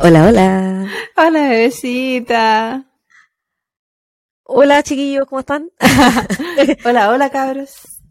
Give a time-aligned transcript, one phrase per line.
[0.00, 0.86] Hola, hola.
[1.16, 2.84] Hola, bebecita.
[4.44, 5.70] Hola, chiquillos, ¿cómo están?
[6.84, 8.02] hola, hola, cabros.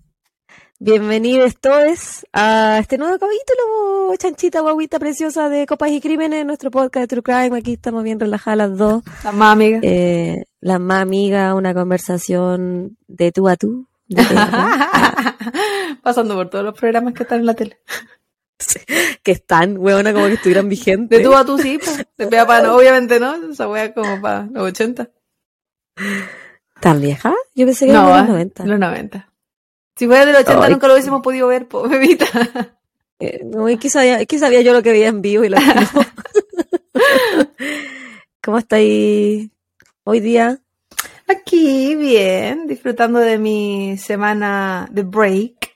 [0.79, 7.03] Bienvenidos todos a este nuevo capítulo, chanchita guaguita preciosa de Copas y Crímenes, nuestro podcast
[7.03, 7.55] de True Crime.
[7.55, 9.03] Aquí estamos bien relajadas las dos.
[9.23, 9.79] La más amiga.
[9.83, 13.87] Eh, la más amiga, una conversación de tú a tú.
[16.03, 17.79] Pasando por todos los programas que están en la tele.
[19.23, 21.19] que están, huevona, como que estuvieran vigentes.
[21.19, 21.79] De tú a tú, sí.
[21.83, 22.05] pues.
[22.45, 23.51] Para no, obviamente no.
[23.51, 25.09] Esa wea como para los 80.
[26.79, 27.33] ¿Tan vieja?
[27.55, 28.65] Yo pensé que No, era de los 90.
[28.65, 29.33] los 90.
[29.95, 30.71] Si fuera de los 80 Ay.
[30.71, 32.25] nunca lo hubiésemos podido ver, po, bebita.
[33.19, 35.49] Eh, no, es que sabía, es que sabía yo lo que veía en vivo y
[35.49, 36.05] lo que no.
[38.43, 39.49] ¿Cómo estáis
[40.03, 40.61] hoy día?
[41.27, 45.75] Aquí, bien, disfrutando de mi semana de break.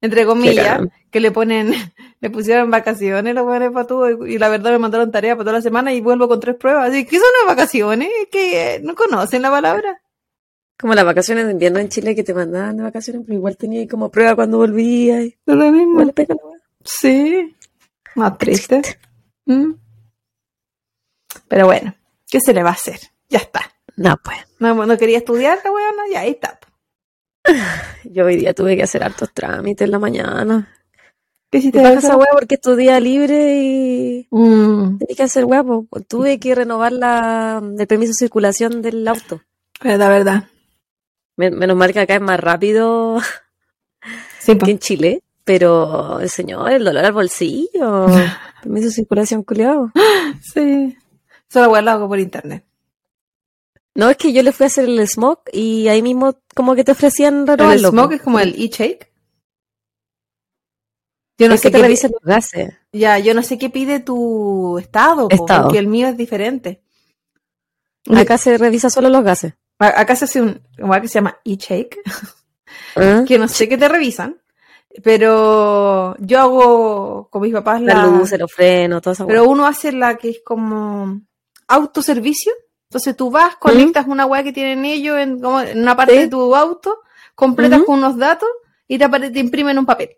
[0.00, 1.72] Entre comillas, que le ponen,
[2.20, 5.58] le pusieron vacaciones los buenos para tú, y la verdad me mandaron tarea para toda
[5.58, 6.88] la semana y vuelvo con tres pruebas.
[6.88, 10.00] Así que eso no es vacaciones, es que eh, no conocen la palabra.
[10.78, 13.80] Como las vacaciones de invierno en Chile que te mandaban de vacaciones, pero igual tenía
[13.80, 15.24] ahí como prueba cuando volvías.
[15.24, 16.02] y Es lo mismo.
[16.02, 16.14] Igual.
[16.84, 17.54] Sí.
[18.14, 18.82] Más triste.
[19.46, 19.72] Mm.
[21.48, 21.94] Pero bueno,
[22.28, 22.98] ¿qué se le va a hacer?
[23.28, 23.75] Ya está.
[23.96, 24.38] No, pues.
[24.58, 26.58] No, no quería estudiar la weona, ya ahí está.
[28.04, 30.72] Yo hoy día tuve que hacer hartos trámites en la mañana.
[31.50, 35.86] ¿Qué hiciste bajas esa wea porque es tu día libre y Mm, que hacer po.
[36.08, 39.40] Tuve que renovar la, el permiso de circulación del auto.
[39.82, 40.44] verdad, verdad.
[41.36, 43.18] Men- Menos mal que acá es más rápido
[44.40, 45.22] Sí, que en Chile.
[45.44, 48.06] Pero el señor, el dolor al bolsillo.
[48.62, 49.92] Permiso de circulación culiado.
[50.42, 50.96] Sí.
[51.48, 52.64] Solo weón lo hago por internet.
[53.96, 56.84] No, es que yo le fui a hacer el smoke y ahí mismo como que
[56.84, 57.90] te ofrecían El renovarlo.
[57.90, 58.14] smoke po.
[58.14, 59.10] es como el e-shake.
[61.38, 62.74] Yo no Es sé que te qué revisen los gases.
[62.92, 65.64] ya, yo no sé qué pide tu estado, Estado.
[65.64, 66.82] porque el mío es diferente.
[68.14, 69.54] Acá se revisa solo los gases.
[69.78, 71.98] Acá se hace un igual que se llama e-shake,
[72.96, 73.24] ¿Ah?
[73.26, 74.40] que no sé qué te revisan,
[75.02, 79.26] pero yo hago con mis papás la, Las luces, los frenos, todo eso.
[79.26, 81.20] pero uno hace la que es como
[81.68, 82.52] autoservicio.
[82.88, 86.18] Entonces tú vas, conectas una weá que tienen ellos en, como en una parte Sí.
[86.20, 87.00] de tu auto,
[87.34, 88.48] completas con unos datos
[88.88, 90.10] y te, te imprimen un papel.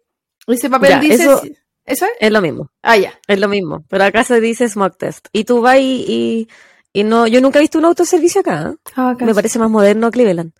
[0.46, 1.24] Y ese papel Ya, dice...
[1.24, 1.42] eso-
[1.84, 2.10] ¿Eso es?
[2.20, 3.18] Es lo mismo, Ah, ya.
[3.26, 3.82] es lo mismo.
[3.88, 5.28] Pero acá se dice smoke test.
[5.32, 6.48] Y tú vas y, y,
[6.92, 8.72] y no, yo nunca he visto un autoservicio acá.
[8.74, 8.76] ¿eh?
[8.94, 9.34] Ah, acá Me sí.
[9.36, 10.52] parece más moderno Cleveland.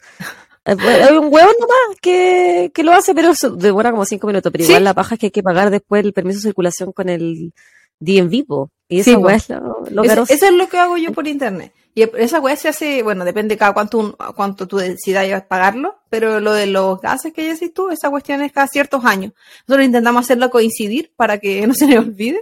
[0.65, 4.51] Eh, Hay un huevo nomás que, que lo hace, pero eso demora como cinco minutos.
[4.51, 4.71] Pero ¿Sí?
[4.71, 7.53] igual la paja es que hay que pagar después el permiso de circulación con el
[8.01, 8.71] DMV, po.
[8.89, 9.21] Y Sí, po.
[9.21, 11.75] hueá es lo, lo Eso, eso es lo que hago yo por internet.
[11.99, 16.53] Y esa weá se hace, bueno, depende cada cuánto, cuánto tú decidas pagarlo, pero lo
[16.53, 19.33] de los gases que decís tú, esa cuestión es cada ciertos años.
[19.67, 22.41] Nosotros intentamos hacerlo coincidir para que no se nos olvide.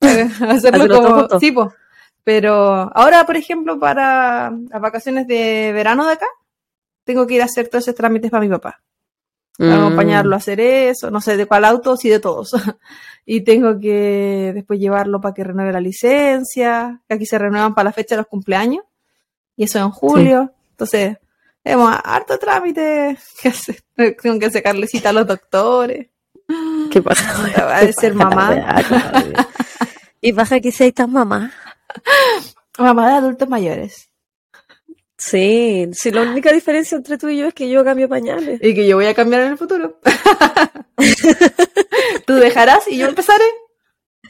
[0.00, 1.74] Hacerlo como, sí, po.
[2.24, 6.26] Pero ahora, por ejemplo, para las vacaciones de verano de acá,
[7.04, 8.82] tengo que ir a hacer todos esos trámites para mi papá.
[9.58, 9.72] Mm.
[9.72, 12.54] acompañarlo a hacer eso, no sé de cuál auto, sí de todos.
[13.26, 17.90] y tengo que después llevarlo para que renueve la licencia, que aquí se renuevan para
[17.90, 18.84] la fecha de los cumpleaños,
[19.56, 20.52] y eso en julio.
[20.70, 21.18] Entonces,
[21.62, 23.80] tenemos harto trámite que hacer.
[23.94, 26.08] Tengo que sacarle cita a los doctores.
[26.90, 27.24] ¿Qué pasa?
[27.58, 28.82] Va a ser mamá.
[30.20, 31.52] Y baja que seis tan mamá.
[32.78, 34.10] Mamá de adultos mayores.
[35.26, 38.60] Sí, sí, la única diferencia entre tú y yo es que yo cambio pañales.
[38.62, 39.98] Y que yo voy a cambiar en el futuro.
[42.26, 43.44] Tú dejarás y yo empezaré.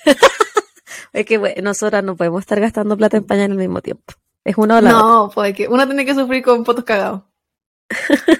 [1.12, 4.14] Es que bueno, nosotras no podemos estar gastando plata en pañales al mismo tiempo.
[4.44, 5.08] Es una o la otra.
[5.08, 7.22] No, pues que uno tiene que sufrir con fotos cagados.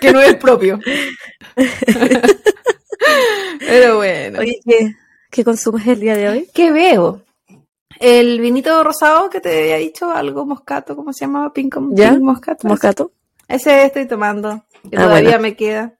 [0.00, 0.78] Que no es propio.
[3.59, 4.41] Pero bueno.
[4.41, 4.94] Oye, ¿qué,
[5.31, 6.50] qué consumes el día de hoy?
[6.54, 7.22] ¿Qué veo?
[8.06, 11.53] El vinito rosado que te había dicho, algo moscato, ¿cómo se llamaba?
[11.54, 12.10] Pink, ¿Ya?
[12.10, 12.69] pink moscato.
[12.69, 13.12] ¿Moscato?
[13.48, 15.42] Ese estoy tomando, que Ah, todavía bueno.
[15.42, 15.94] me queda.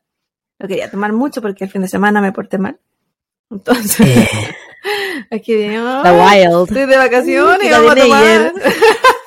[0.59, 2.79] Lo quería tomar mucho porque el fin de semana me porté mal.
[3.51, 4.29] Entonces,
[5.31, 6.69] aquí dije, La "Ay, Wild.
[6.69, 8.53] estoy de vacaciones y vamos a tomar.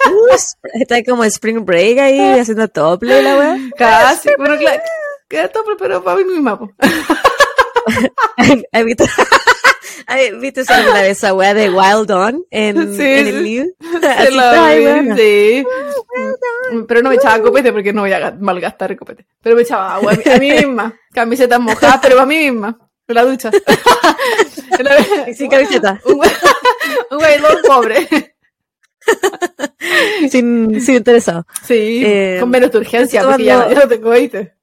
[0.09, 0.33] Uh,
[0.75, 3.57] está como Spring Break ahí haciendo tople la weá.
[3.77, 4.81] Casi, bueno, claro,
[5.27, 6.57] queda todo, pero para mí misma.
[6.57, 6.71] po.
[10.15, 10.35] ¿Has visto?
[10.35, 13.29] ¿Has visto esa alguna vez esa weá de Wild On en, Sí, en sí.
[13.29, 13.69] el Live?
[14.01, 15.15] Se la vi, weona.
[15.17, 15.65] sí.
[16.87, 19.25] Pero no me echaba copete porque no voy a ga- malgastar copete.
[19.41, 20.93] Pero me echaba agua a mí, misma.
[21.13, 22.77] Camisetas mojadas, pero a mí misma.
[23.07, 23.51] En la ducha.
[25.33, 26.01] Sin camiseta.
[26.05, 26.15] Un
[27.11, 28.07] un pobre.
[30.29, 31.45] Sin, sin interesado.
[31.65, 34.53] Sí, Eh, con menos de urgencia, porque ya, no tengo ¿viste?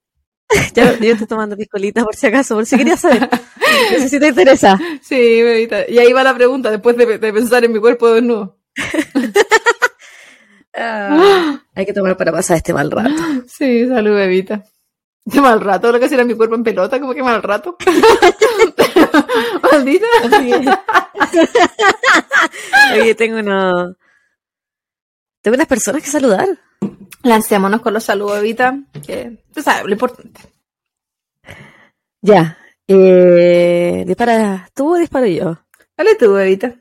[0.75, 3.29] Ya, yo estoy tomando piscolita por si acaso, por si querías saber.
[3.31, 4.79] No sé si te interesa.
[5.03, 5.89] Sí, bebita.
[5.89, 8.59] Y ahí va la pregunta, después de, de pensar en mi cuerpo desnudo.
[10.77, 13.11] Ah, hay que tomar para pasar este mal rato.
[13.47, 14.65] Sí, salud, bebita.
[15.31, 17.77] Qué mal rato, lo que era mi cuerpo en pelota, como que mal rato.
[19.63, 20.07] Maldita.
[22.93, 23.95] Oye, tengo unos...
[25.43, 26.49] Tengo unas personas que saludar.
[27.25, 28.79] Lancémonos con los saludos, bebita.
[29.05, 30.41] Que tú sabes, lo importante.
[32.21, 32.59] Ya.
[32.87, 35.59] Eh, dispara tú o disparo yo.
[35.97, 36.75] Dale tú, bebita.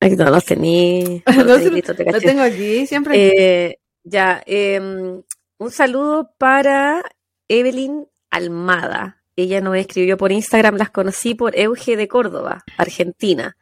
[0.00, 1.22] Aquí no los tení.
[1.26, 1.58] No,
[1.94, 3.68] te Lo tengo aquí, siempre.
[3.68, 4.80] Eh, ya, eh,
[5.58, 7.02] un saludo para
[7.48, 9.22] Evelyn Almada.
[9.36, 13.56] Ella nos escribió por Instagram, las conocí por Euge de Córdoba, Argentina.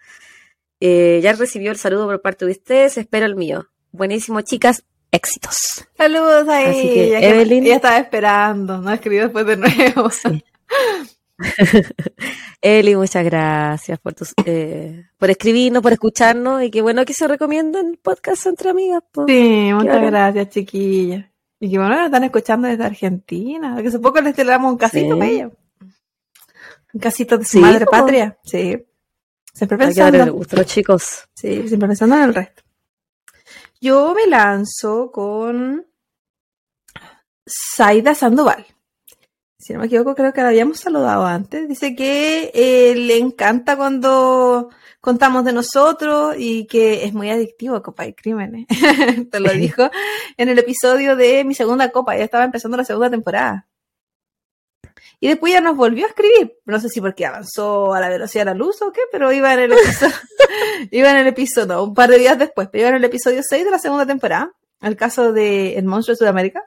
[0.80, 3.68] Eh, ya recibió el saludo por parte de ustedes, espero el mío.
[3.90, 5.86] Buenísimo, chicas, éxitos.
[5.96, 7.20] Saludos a Así que, ella.
[7.20, 7.64] que Evelyn.
[7.66, 10.10] Ella estaba esperando, no escribió después de nuevo.
[12.60, 17.28] Eli, muchas gracias por tus, eh, por escribirnos, por escucharnos y qué bueno que se
[17.28, 19.02] recomiendan el podcast entre amigas.
[19.12, 19.24] po.
[19.26, 21.30] Sí, muchas gracias, chiquilla.
[21.60, 23.76] Y que bueno, nos están escuchando desde Argentina.
[23.80, 25.18] Que hace poco les damos un casito Sí.
[25.18, 25.50] para ella.
[26.94, 28.38] Un casito de su Sí, madre patria.
[28.44, 28.84] Sí.
[29.52, 30.32] Siempre Hay que darle el pensando.
[30.34, 31.28] gusto a los chicos.
[31.34, 32.62] Sí, siempre pensando en el resto.
[33.80, 35.86] Yo me lanzo con
[37.46, 38.66] Saida Sandoval.
[39.56, 41.68] Si no me equivoco, creo que la habíamos saludado antes.
[41.68, 44.70] Dice que eh, le encanta cuando
[45.00, 48.66] contamos de nosotros y que es muy adictivo Copa y Crímenes.
[49.30, 49.90] Te lo dijo
[50.36, 52.16] en el episodio de mi segunda copa.
[52.16, 53.67] Ya estaba empezando la segunda temporada.
[55.20, 56.56] Y después ya nos volvió a escribir.
[56.64, 59.52] No sé si porque avanzó a la velocidad de la luz o qué, pero iba
[59.52, 60.14] en el episodio,
[60.90, 63.40] iba en el episodio, no, un par de días después, pero iba en el episodio
[63.42, 64.52] 6 de la segunda temporada.
[64.80, 66.62] El caso de El monstruo de Sudamérica.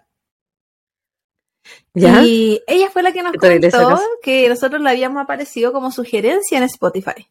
[1.93, 2.21] ¿Ya?
[2.23, 5.71] Y ella fue la que nos ¿Qué tal ese contó que nosotros le habíamos aparecido
[5.71, 7.27] como sugerencia en Spotify.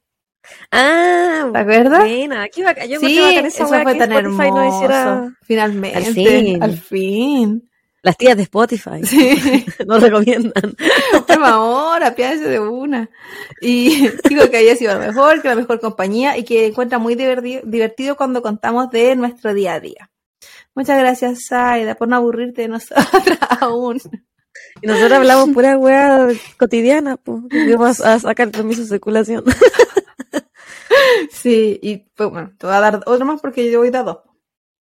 [0.71, 2.01] Ah, ¿Te acuerdas?
[2.01, 2.89] buena, qué bacán.
[2.89, 4.55] Yo Sí, bacán esa eso weá fue que tan Spotify hermoso.
[4.65, 5.99] nos hiciera Finalmente.
[5.99, 6.63] Al fin.
[6.63, 7.70] Al fin.
[8.03, 9.05] Las tías de Spotify.
[9.05, 9.67] Sí.
[9.87, 10.77] Nos recomiendan.
[11.27, 13.11] Por favor, apiádese de una.
[13.61, 17.15] Y digo que haya sido lo mejor, que la mejor compañía y que encuentra muy
[17.15, 20.11] divertido, cuando contamos de nuestro día a día.
[20.75, 24.01] Muchas gracias, Saida, por no aburrirte de nosotras aún.
[24.83, 27.43] Y nosotros hablamos pura weá cotidiana, pues.
[27.77, 29.45] Vamos a sacar permiso de circulación.
[31.31, 34.05] Sí, y pues bueno, te voy a dar otro más porque yo voy a dar
[34.05, 34.19] dos.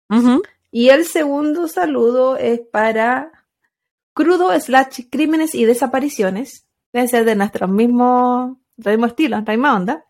[0.10, 0.42] Ujú.
[0.72, 3.32] Y el segundo saludo es para
[4.14, 6.66] Crudo slash Crímenes y Desapariciones.
[6.94, 10.06] Debe ser de nuestro mismo, del mismo estilo, nuestra misma onda.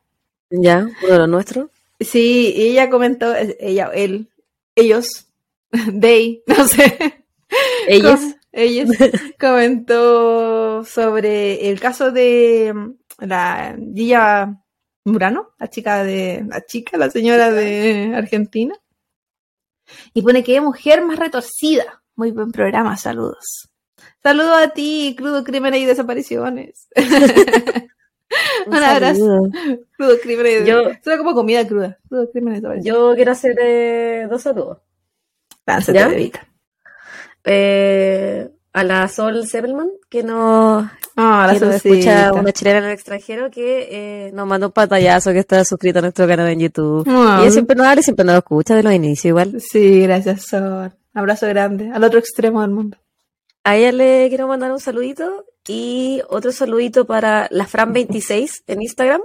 [0.50, 1.70] Ya, uno de los nuestros.
[2.00, 4.30] Sí, y ella comentó, ella, él,
[4.76, 5.28] ellos,
[6.00, 7.26] they, no sé.
[7.88, 8.20] Ellos.
[8.20, 8.90] Com- ellos
[9.40, 14.60] comentó sobre el caso de mm, la Gilla
[15.06, 18.76] Murano, la chica de, la chica, la señora de Argentina.
[20.14, 22.02] Y pone que es mujer más retorcida.
[22.16, 23.70] Muy buen programa, saludos.
[24.22, 26.88] Saludos a ti, Crudo Crímenes y Desapariciones.
[28.68, 29.20] Un Un abrazo.
[29.20, 29.50] saludo.
[29.98, 31.98] Crudo Crímenes y Yo- Suena como comida cruda.
[32.08, 32.62] Crudo Crímenes.
[32.84, 34.80] Yo quiero hacer eh, dos saludos.
[35.66, 36.32] Lánzate, ¿Ya?
[37.46, 40.86] Eh, a la Sol Sebelman, que nos,
[41.16, 43.88] Ah, la que nos escucha una chilena en el extranjero, que
[44.28, 47.04] eh, nos mandó un pantallazo que está suscrito a nuestro canal en YouTube.
[47.08, 49.60] Ah, Y ella siempre nos habla y siempre nos escucha de los inicios igual.
[49.60, 50.94] Sí, gracias, Sol.
[51.14, 51.90] Abrazo grande.
[51.94, 52.98] Al otro extremo del mundo.
[53.64, 59.22] A ella le quiero mandar un saludito y otro saludito para la Fran26 en Instagram,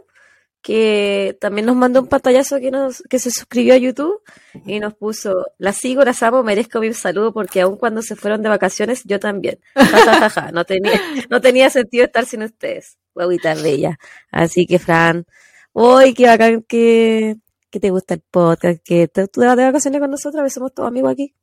[0.65, 4.23] que también nos mandó un pantallazo que, nos, que se suscribió a YouTube
[4.65, 8.41] y nos puso, la sigo, las amo, merezco mi saludo porque aun cuando se fueron
[8.43, 9.59] de vacaciones, yo también.
[9.75, 10.53] Ja, ja, ja, ja.
[10.53, 12.97] No, tenía, no tenía sentido estar sin ustedes.
[13.15, 13.99] Guaguita bella.
[14.31, 15.27] Así que Fran,
[15.75, 17.37] uy, qué bacán que,
[17.69, 20.45] que te gusta el podcast, que te- tú te vas de vacaciones con nosotros, a
[20.45, 21.35] veces somos todos amigos aquí.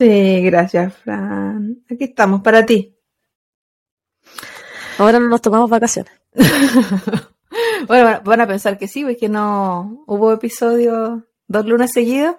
[0.00, 1.84] Sí, gracias, Fran.
[1.88, 2.96] Aquí estamos para ti.
[4.98, 6.12] Ahora no nos tomamos vacaciones.
[7.86, 12.36] bueno, van- a pensar que sí, porque no hubo episodio dos lunes seguidos.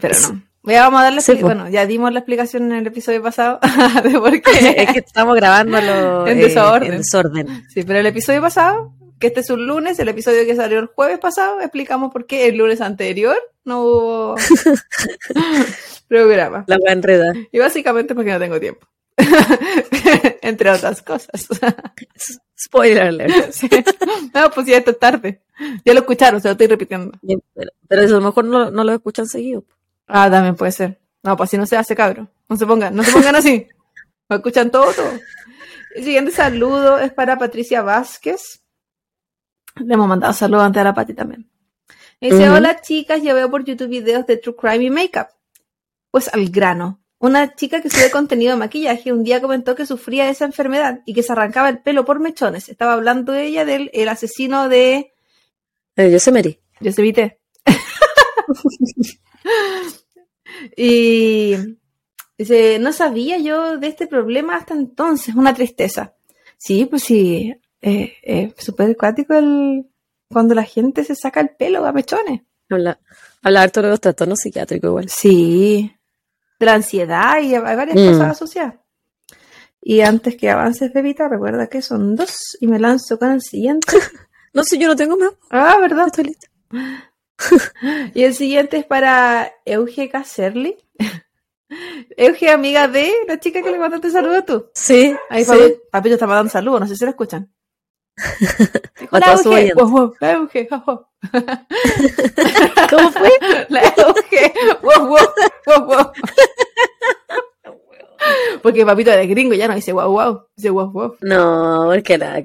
[0.00, 0.42] Pero no.
[0.64, 1.42] Ya vamos a darle, Sí, pues.
[1.42, 3.58] bueno, ya dimos la explicación en el episodio pasado
[4.04, 6.92] de por es que estamos grabándolo En eh, desorden.
[6.92, 7.64] en desorden.
[7.70, 10.86] Sí, pero el episodio pasado, que este es un lunes, el episodio que salió el
[10.86, 14.34] jueves pasado, explicamos por qué el lunes anterior no hubo
[16.08, 16.64] programa.
[16.66, 17.34] La voy a enredar.
[17.50, 18.86] Y básicamente porque no tengo tiempo.
[20.42, 21.48] Entre otras cosas.
[22.58, 23.50] Spoiler alert.
[23.52, 23.68] Sí.
[24.34, 25.42] No, pues ya esto es tarde.
[25.84, 27.12] Ya lo escucharon, se lo estoy repitiendo.
[27.54, 29.64] Pero, pero a lo mejor no, no lo escuchan seguido.
[30.06, 31.00] Ah, también puede ser.
[31.22, 32.28] No, pues así no se hace, cabro.
[32.48, 33.68] No se pongan, no se pongan así.
[34.28, 35.10] Me escuchan todo, todo.
[35.94, 38.62] El siguiente saludo es para Patricia Vázquez.
[39.76, 41.50] Le hemos mandado saludos antes a la Pati también.
[42.20, 45.28] Dice, hola chicas, yo veo por YouTube videos de True Crime y Makeup.
[46.10, 47.00] Pues al grano.
[47.20, 51.02] Una chica que sube contenido de maquillaje un día comentó que sufría de esa enfermedad
[51.04, 52.70] y que se arrancaba el pelo por mechones.
[52.70, 55.12] Estaba hablando ella del el asesino de
[55.96, 56.62] Eh, Yosemite.
[56.80, 57.38] Yosemite.
[60.78, 61.56] y
[62.38, 66.14] dice, no sabía yo de este problema hasta entonces, una tristeza.
[66.56, 69.86] Sí, pues sí, eh, eh, súper acuático el,
[70.32, 72.40] cuando la gente se saca el pelo a mechones.
[72.70, 72.98] Habla,
[73.42, 75.08] habla harto de los trastornos psiquiátricos igual.
[75.10, 75.92] Sí,
[76.60, 78.12] de la ansiedad y hay varias Mm.
[78.12, 78.74] cosas asociadas.
[79.82, 83.96] Y antes que avances, Bebita, recuerda que son dos y me lanzo con el siguiente.
[84.52, 85.30] No sé, yo no tengo más.
[85.50, 86.08] Ah, ¿verdad?
[86.08, 86.48] Estoy lista.
[88.14, 90.76] Y el siguiente es para Euge Caserly.
[92.16, 94.66] Euge, amiga de la chica que le mandaste saludos tú.
[94.74, 95.50] Sí, Ahí sí.
[95.52, 97.48] papi, Papito está mandando saludos, no sé si lo escuchan.
[98.20, 99.72] A Hola, todos sus Euge.
[99.72, 99.84] oyentes.
[99.84, 100.38] Wow, la
[100.86, 101.06] wow.
[102.90, 103.30] ¿Cómo fue?
[103.68, 104.52] La Euge.
[104.82, 106.12] Wow, wow, wow.
[108.62, 110.42] Porque papito es gringo, ya no dice wow, wow.
[110.56, 111.16] Dice wow, wow.
[111.22, 112.38] No, porque la,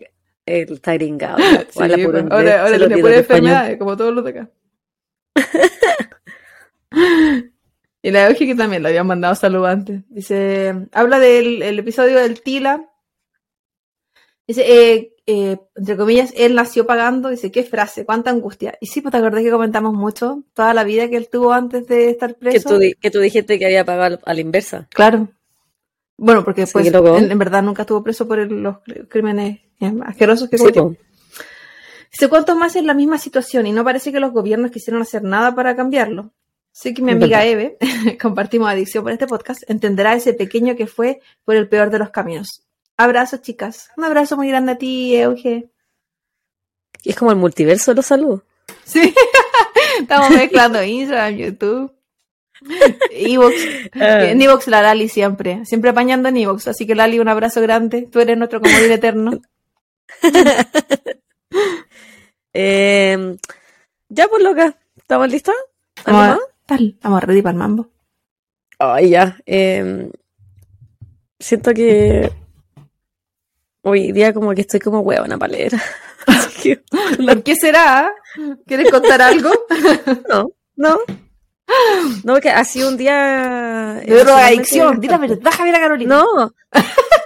[0.46, 1.38] él está gringado.
[1.70, 4.50] Sí, pues, ahora ahora tiene pura enfermedades, como todos los de acá.
[8.02, 10.02] y la Euge que también lo habían mandado saludos antes.
[10.10, 12.90] Dice, habla del el episodio del Tila.
[14.48, 17.30] Dice, eh, eh, entre comillas, él nació pagando.
[17.30, 18.78] Dice, qué frase, cuánta angustia.
[18.80, 21.88] Y sí, pues te acordás que comentamos mucho toda la vida que él tuvo antes
[21.88, 22.70] de estar Que preso.
[22.70, 24.88] tú, que tú dijiste que había pagado a la inversa.
[24.94, 25.30] Claro.
[26.18, 27.18] Bueno, porque después, loco.
[27.18, 30.96] en, en verdad, nunca estuvo preso por el- los cr- crímenes eh, asquerosos que cometió.
[32.12, 33.68] Dice, ¿cuántos más en la misma situación?
[33.68, 36.32] Y no parece que los gobiernos quisieron hacer nada para cambiarlo.
[36.72, 37.44] Sé que mi amiga.
[37.46, 37.78] Eve,
[38.22, 42.12] compartimos adicción por este podcast, entenderá ese pequeño que fue por el peor de los
[42.12, 42.65] caminos.
[42.98, 43.90] Abrazos, chicas.
[43.98, 45.70] Un abrazo muy grande a ti, Euge.
[47.04, 48.42] Y es como el multiverso de los saludos.
[48.84, 49.14] Sí.
[50.00, 51.92] Estamos mezclando Instagram, YouTube.
[53.12, 53.56] Evox.
[53.94, 54.26] Ah.
[54.26, 55.66] En Evox la Lali siempre.
[55.66, 56.68] Siempre apañando en Evox.
[56.68, 58.04] Así que Lali, un abrazo grande.
[58.12, 59.42] Tú eres nuestro comodín eterno.
[62.58, 63.38] Eh,
[64.08, 64.78] ya, pues, loca.
[64.96, 65.56] ¿Estamos listas?
[66.06, 66.46] ¿Algo Vamos, más?
[66.48, 67.90] a- tal, vamos ready para el mambo.
[68.80, 69.38] Ay, ya.
[69.46, 70.10] eh,
[71.40, 72.32] siento que
[73.86, 75.82] hoy día como que estoy como huevona palera.
[76.64, 76.82] Que,
[77.24, 78.12] ¿Por qué será?
[78.66, 79.52] ¿Quieres contar algo?
[80.30, 80.98] no, no.
[82.24, 84.02] No, porque ha sido un día...
[84.04, 85.00] De drogadicción.
[85.00, 86.16] Di la verdad, Javiera Carolina.
[86.16, 86.54] No,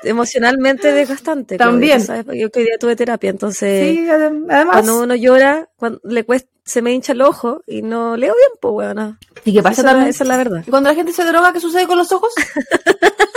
[0.04, 1.58] emocionalmente desgastante.
[1.58, 2.01] También.
[2.34, 4.68] Yo que hoy día tuve terapia, entonces Sí, adem- además.
[4.74, 8.51] cuando uno llora, cuando le cuesta, se me hincha el ojo y no leo bien,
[8.62, 9.20] pues, weona.
[9.46, 10.10] ¿Y qué pasa Esa, también?
[10.10, 10.63] esa es la verdad.
[10.68, 12.34] ¿Y cuando la gente se droga, qué sucede con los ojos?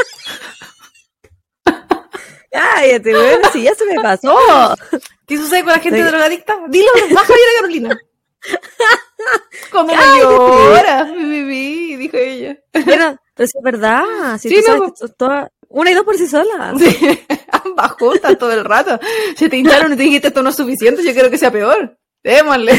[2.52, 4.37] Cállate, weón, si ya se me pasó.
[5.26, 6.56] ¿Qué sucede con la gente drogadicta?
[6.68, 7.99] Dilo, verdad, Javiera Carolina.
[9.71, 10.21] Cuando me Cállate.
[10.23, 12.59] llora, bebé, dijo ella.
[12.87, 14.02] Mira, es verdad,
[14.38, 14.94] si Sí, tú no, sabes po.
[14.94, 16.75] que to- toda- una y dos por sí sola.
[16.78, 17.21] Sí,
[17.64, 18.99] ambas juntas todo el rato.
[19.37, 21.99] Se te hincharon y te dijiste esto no es suficiente, yo quiero que sea peor.
[22.23, 22.75] Démosle.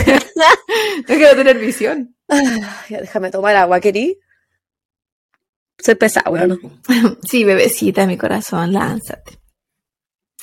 [1.08, 2.16] no quiero tener visión.
[2.90, 4.20] Ya, déjame tomar agua, querí.
[5.80, 6.60] Soy pesada, weón.
[7.28, 9.40] Sí, bebecita mi corazón, lánzate.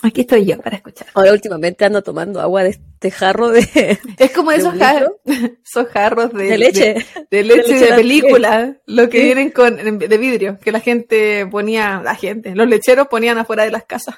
[0.02, 1.08] Aquí estoy yo para escuchar.
[1.14, 5.12] Ahora últimamente ando tomando agua de este jarro de, Es como ¿De esos, un jar-
[5.64, 6.94] esos jarros de, de leche.
[7.30, 9.24] De, de leche leche de, de la película, lo que Sí.
[9.24, 13.70] vienen con de vidrio, que la gente ponía, la gente, los lecheros ponían afuera de
[13.72, 14.16] las casas.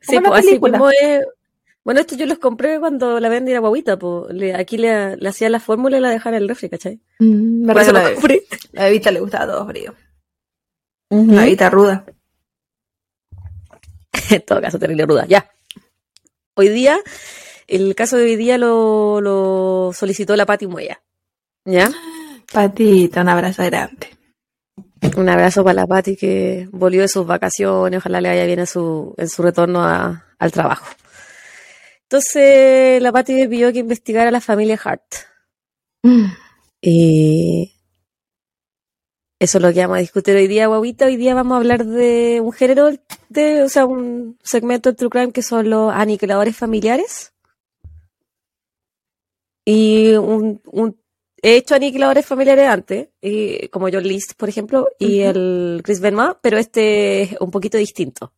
[0.00, 1.24] Sí, Como pues así mismo es.
[1.84, 5.28] Bueno, esto yo los compré cuando la vendí la guaguita, pues le- aquí le, le
[5.28, 6.98] hacía la fórmula y la dejaba en el refri, ¿cachai?
[7.18, 8.42] Mm, Por eso la, compré.
[8.72, 9.94] la bebita le gustaba todo frío.
[11.10, 12.06] La bebita ruda.
[14.30, 15.26] En todo caso, terrible ruda.
[15.26, 15.50] Ya.
[16.54, 16.98] Hoy día,
[17.66, 21.00] el caso de hoy día lo, lo solicitó la Pati Moya.
[21.64, 21.90] ¿Ya?
[22.52, 24.08] Patita, un abrazo grande.
[25.16, 27.98] Un abrazo para la Pati que volvió de sus vacaciones.
[27.98, 30.86] Ojalá le vaya bien en su, en su retorno a- al trabajo.
[32.02, 35.02] Entonces, la Pati me pidió que investigara a la familia Hart.
[36.02, 36.26] Mm.
[36.80, 37.73] Y
[39.44, 41.06] eso es lo que vamos a discutir hoy día, guaguita.
[41.06, 42.90] Hoy día vamos a hablar de un género,
[43.28, 47.32] de, o sea, un segmento de True Crime que son los aniquiladores familiares.
[49.66, 51.00] Y un, un-
[51.42, 56.38] he hecho aniquiladores familiares antes, y, como John List, por ejemplo, y el Chris Benoit,
[56.40, 58.32] pero este es un poquito distinto.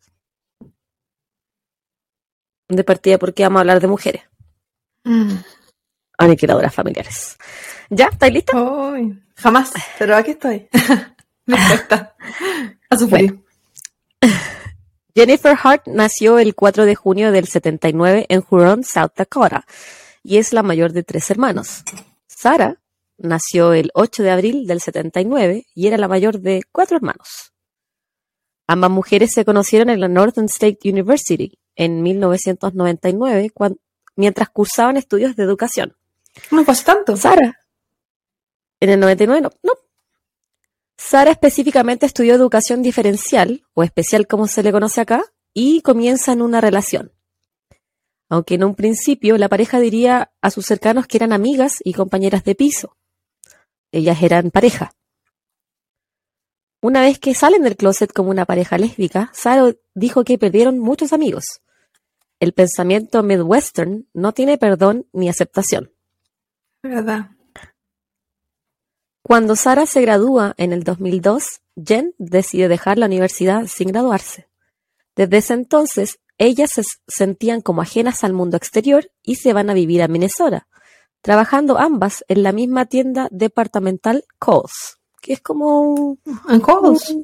[2.68, 4.22] De partida porque vamos a hablar de mujeres,
[5.04, 5.34] Mm.
[6.18, 7.36] Aniquiladoras familiares.
[7.90, 8.06] ¿Ya?
[8.06, 8.56] ¿Estáis listas?
[8.56, 10.68] Ay, jamás, pero aquí estoy.
[11.46, 12.16] Me cuesta.
[12.90, 13.40] A sufrir.
[15.14, 19.64] Jennifer Hart nació el 4 de junio del 79 en Huron, South Dakota,
[20.22, 21.84] y es la mayor de tres hermanos.
[22.26, 22.80] Sarah
[23.16, 27.52] nació el 8 de abril del 79 y era la mayor de cuatro hermanos.
[28.66, 33.52] Ambas mujeres se conocieron en la Northern State University en 1999
[34.16, 35.96] mientras cursaban estudios de educación.
[36.50, 37.16] No pasa tanto.
[37.16, 37.58] Sara.
[38.80, 39.50] En el 99 no.
[39.62, 39.72] no.
[40.98, 46.42] Sara específicamente estudió educación diferencial, o especial como se le conoce acá, y comienza en
[46.42, 47.12] una relación.
[48.28, 52.44] Aunque en un principio la pareja diría a sus cercanos que eran amigas y compañeras
[52.44, 52.96] de piso.
[53.92, 54.92] Ellas eran pareja.
[56.82, 61.12] Una vez que salen del closet como una pareja lésbica, Sara dijo que perdieron muchos
[61.12, 61.62] amigos.
[62.38, 65.95] El pensamiento midwestern no tiene perdón ni aceptación.
[66.82, 67.30] ¿Verdad?
[69.22, 74.48] Cuando Sara se gradúa en el 2002, Jen decide dejar la universidad sin graduarse.
[75.16, 79.74] Desde ese entonces, ellas se sentían como ajenas al mundo exterior y se van a
[79.74, 80.68] vivir a Minnesota,
[81.22, 86.18] trabajando ambas en la misma tienda departamental Kohl's, que es como
[86.48, 87.16] ¿En Kohl's?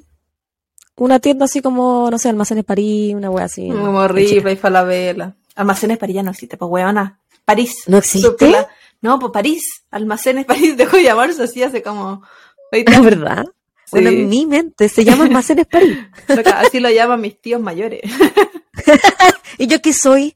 [0.97, 3.69] una tienda así como, no sé, Almacenes París, una wea así.
[3.69, 5.37] Como horrible y falabella.
[5.55, 7.21] Almacenes París ya no existe, pues huevona.
[7.45, 7.85] París.
[7.87, 8.55] ¿No existe?
[9.03, 9.85] No, pues París.
[9.91, 12.23] Almacenes París dejó de llamarse así hace como
[12.71, 13.11] 20 ¿Es años.
[13.11, 13.45] verdad?
[13.91, 15.99] Bueno, en mi mente se llama Almacenes París.
[16.55, 18.01] Así lo llaman mis tíos mayores.
[19.59, 20.35] ¿Y yo qué soy?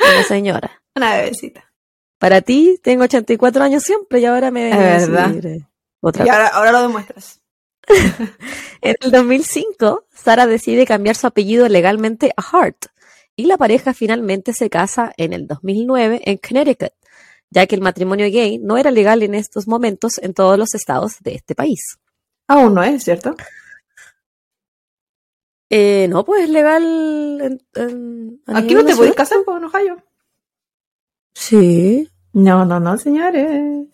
[0.00, 0.82] Una señora.
[0.96, 1.64] Una bebecita.
[2.18, 5.32] Para ti, tengo 84 años siempre y ahora me Es verdad.
[5.44, 5.60] eh,
[6.00, 7.40] otra Y ahora, ahora lo demuestras.
[8.80, 12.86] En el 2005, Sara decide cambiar su apellido legalmente a Hart
[13.36, 16.92] y la pareja finalmente se casa en el 2009 en Connecticut,
[17.50, 21.16] ya que el matrimonio gay no era legal en estos momentos en todos los estados
[21.20, 21.98] de este país.
[22.48, 23.34] Aún no es, ¿cierto?
[25.70, 26.82] Eh, no, pues es legal
[27.74, 29.14] en, Aquí no te nacional.
[29.14, 30.02] casar, en Ohio.
[31.34, 32.08] Sí.
[32.32, 33.86] No, no, no, señores.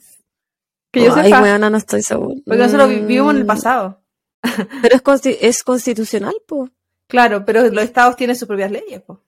[0.92, 1.42] Que yo Ay, sepa.
[1.42, 2.34] weona, no estoy seguro.
[2.44, 4.00] Porque nosotros vi- vivimos en el Mm, pasado.
[4.82, 6.70] Pero es, consti- es constitucional, pues.
[7.08, 9.18] Claro, pero los estados tienen sus propias leyes, pues.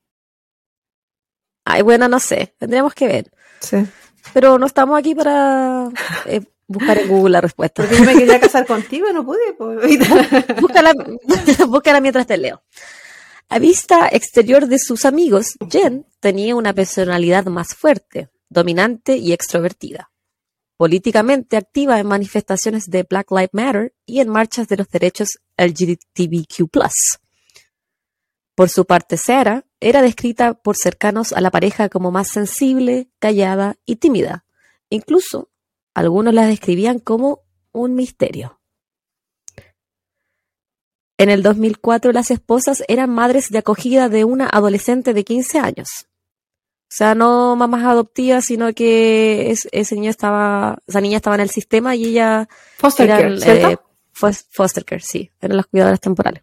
[1.64, 2.54] Ay, bueno, no sé.
[2.58, 3.32] Tendríamos que ver.
[3.60, 3.78] Sí.
[4.32, 5.88] Pero no estamos aquí para
[6.26, 7.82] eh, buscar en Google la respuesta.
[7.82, 9.98] Porque yo me quería casar contigo y no pude, pues.
[10.60, 10.92] búscala,
[11.68, 12.62] búscala mientras te leo.
[13.48, 20.10] A vista exterior de sus amigos, Jen tenía una personalidad más fuerte, dominante y extrovertida.
[20.76, 26.68] Políticamente activa en manifestaciones de Black Lives Matter y en marchas de los derechos LGBTQ+.
[28.54, 33.76] Por su parte, Sarah era descrita por cercanos a la pareja como más sensible, callada
[33.84, 34.44] y tímida.
[34.90, 35.50] Incluso,
[35.94, 37.40] algunos la describían como
[37.72, 38.60] un misterio.
[41.18, 45.88] En el 2004 las esposas eran madres de acogida de una adolescente de 15 años.
[46.88, 51.42] O sea, no mamás adoptivas, sino que es- ese niño estaba, esa niña estaba en
[51.42, 53.70] el sistema y ella Foster eran, care, ¿cierto?
[53.70, 53.78] eh,
[54.14, 56.42] fos- foster care, sí, eran las cuidadoras temporales.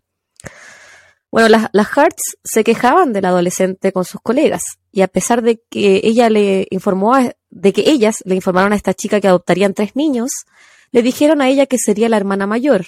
[1.33, 5.63] Bueno, las, las Hearts se quejaban del adolescente con sus colegas y a pesar de
[5.67, 9.73] que ella le informó a- de que ellas le informaron a esta chica que adoptarían
[9.73, 10.29] tres niños,
[10.91, 12.85] le dijeron a ella que sería la hermana mayor.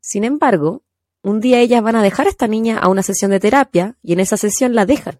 [0.00, 0.84] Sin embargo,
[1.24, 4.12] un día ellas van a dejar a esta niña a una sesión de terapia y
[4.12, 5.18] en esa sesión la dejan.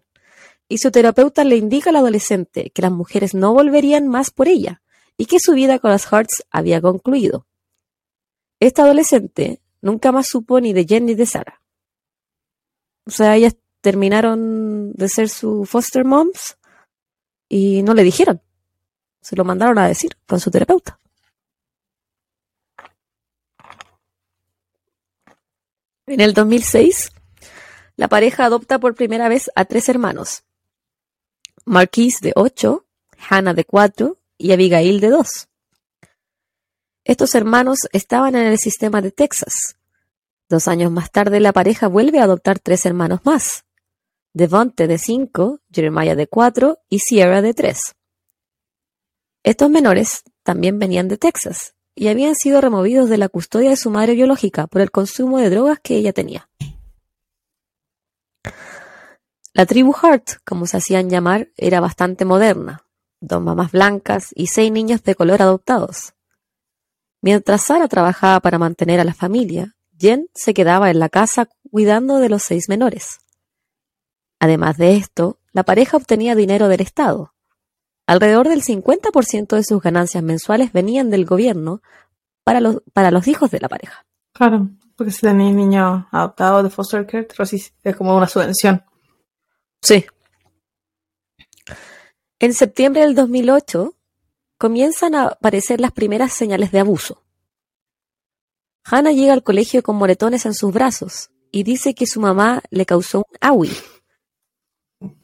[0.69, 4.81] Y su terapeuta le indica al adolescente que las mujeres no volverían más por ella
[5.17, 7.45] y que su vida con las Hearts había concluido.
[8.61, 11.61] Esta adolescente nunca más supo ni de Jen ni de Sarah.
[13.07, 16.57] O sea, ellas terminaron de ser su foster moms
[17.47, 18.41] y no le dijeron.
[19.21, 20.99] Se lo mandaron a decir con su terapeuta.
[26.05, 27.11] En el 2006,
[27.95, 30.43] la pareja adopta por primera vez a tres hermanos.
[31.65, 32.85] Marquise de 8,
[33.29, 35.49] Hannah de 4 y Abigail de 2.
[37.05, 39.77] Estos hermanos estaban en el sistema de Texas.
[40.49, 43.65] Dos años más tarde, la pareja vuelve a adoptar tres hermanos más.
[44.33, 47.77] Devonte de 5, Jeremiah de 4 y Sierra de 3.
[49.43, 53.89] Estos menores también venían de Texas y habían sido removidos de la custodia de su
[53.89, 56.49] madre biológica por el consumo de drogas que ella tenía.
[59.53, 62.85] La tribu Hart, como se hacían llamar, era bastante moderna,
[63.19, 66.13] dos mamás blancas y seis niños de color adoptados.
[67.21, 72.19] Mientras Sara trabajaba para mantener a la familia, Jen se quedaba en la casa cuidando
[72.19, 73.19] de los seis menores.
[74.39, 77.33] Además de esto, la pareja obtenía dinero del Estado.
[78.05, 81.81] Alrededor del 50% de sus ganancias mensuales venían del gobierno
[82.43, 84.05] para los, para los hijos de la pareja.
[84.33, 84.69] Claro.
[84.95, 87.27] Porque si tenéis niños adoptados de foster care,
[87.83, 88.83] es como una subvención.
[89.81, 90.05] Sí.
[92.39, 93.93] En septiembre del 2008
[94.57, 97.23] comienzan a aparecer las primeras señales de abuso.
[98.89, 102.85] Hannah llega al colegio con moretones en sus brazos y dice que su mamá le
[102.85, 103.71] causó un awi,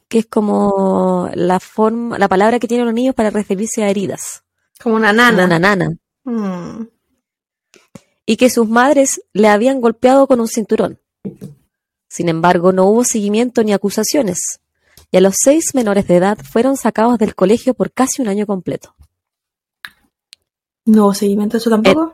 [0.10, 4.44] que es como la forma, la palabra que tienen los niños para referirse a heridas.
[4.82, 5.32] Como una nana.
[5.32, 5.98] Como una nana.
[6.26, 6.88] Mm.
[8.26, 11.00] Y que sus madres le habían golpeado con un cinturón.
[12.10, 14.60] Sin embargo, no hubo seguimiento ni acusaciones,
[15.10, 18.46] y a los seis menores de edad fueron sacados del colegio por casi un año
[18.46, 18.94] completo.
[20.86, 22.13] ¿No hubo seguimiento eso tampoco?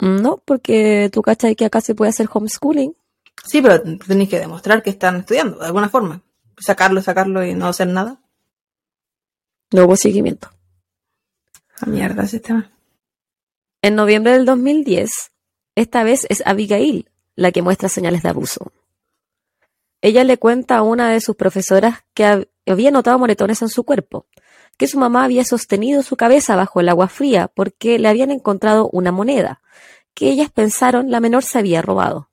[0.00, 2.96] No, porque tú cachai que acá se puede hacer homeschooling.
[3.44, 6.22] Sí, pero tenéis que demostrar que están estudiando, de alguna forma.
[6.58, 8.20] Sacarlo, sacarlo y no hacer nada.
[9.72, 10.50] No hubo seguimiento.
[11.80, 12.70] La mierda ese tema.
[13.82, 15.10] En noviembre del 2010,
[15.74, 18.72] esta vez es Abigail la que muestra señales de abuso.
[20.02, 23.84] Ella le cuenta a una de sus profesoras que hab- había notado moretones en su
[23.84, 24.26] cuerpo,
[24.80, 28.88] que su mamá había sostenido su cabeza bajo el agua fría porque le habían encontrado
[28.90, 29.60] una moneda,
[30.14, 32.30] que ellas pensaron la menor se había robado.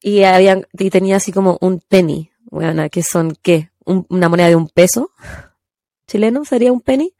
[0.00, 3.72] Y, habían, y tenía así como un penny, bueno, que son, ¿qué?
[3.84, 5.10] Un- una moneda de un peso
[6.06, 7.14] chileno, sería un penny.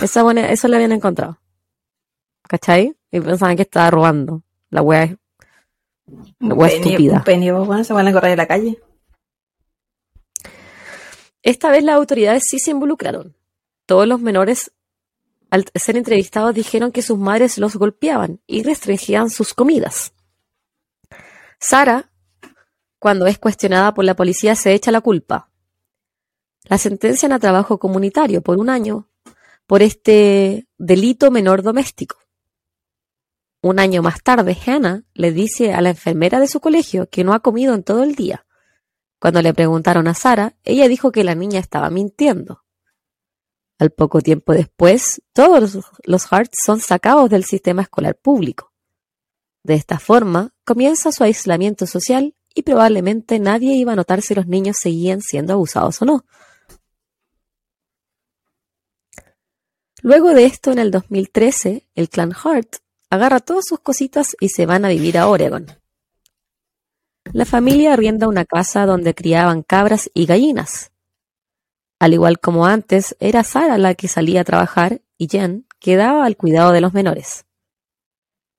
[0.00, 1.38] Esa moneda, eso le habían encontrado.
[2.48, 2.96] ¿Cachai?
[3.12, 4.42] Y pensaban que estaba robando.
[4.70, 5.16] La wea es
[6.40, 7.16] Una wea penny, estúpida.
[7.18, 8.82] Un penny, vos, bueno, se van a correr de la calle.
[11.42, 13.36] Esta vez las autoridades sí se involucraron.
[13.86, 14.72] Todos los menores,
[15.50, 20.12] al ser entrevistados, dijeron que sus madres los golpeaban y restringían sus comidas.
[21.58, 22.10] Sara,
[22.98, 25.50] cuando es cuestionada por la policía, se echa la culpa.
[26.64, 29.08] La sentencian a trabajo comunitario por un año
[29.66, 32.18] por este delito menor doméstico.
[33.62, 37.32] Un año más tarde, Hannah le dice a la enfermera de su colegio que no
[37.32, 38.44] ha comido en todo el día.
[39.22, 42.64] Cuando le preguntaron a Sara, ella dijo que la niña estaba mintiendo.
[43.78, 48.72] Al poco tiempo después, todos los, Harts son sacados del sistema escolar público.
[49.62, 54.48] De esta forma, comienza su aislamiento social y probablemente nadie iba a notar si los
[54.48, 56.24] niños seguían siendo abusados o no.
[60.02, 64.66] Luego de esto, en el 2013, el clan Hart agarra todas sus cositas y se
[64.66, 65.81] van a vivir a Oregon.
[67.30, 70.90] La familia arrienda una casa donde criaban cabras y gallinas.
[71.98, 76.36] Al igual como antes, era Sara la que salía a trabajar y Jen quedaba al
[76.36, 77.46] cuidado de los menores.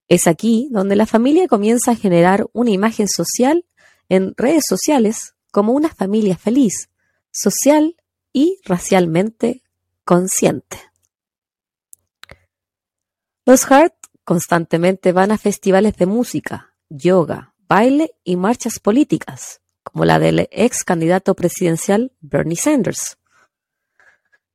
[0.08, 3.64] Es aquí donde la familia comienza a generar una imagen social
[4.08, 6.90] en redes sociales como una familia feliz,
[7.30, 7.96] social
[8.32, 9.62] y racialmente
[10.04, 10.78] consciente.
[13.46, 20.18] Los Hart constantemente van a festivales de música, yoga, baile y marchas políticas, como la
[20.18, 23.18] del ex candidato presidencial Bernie Sanders.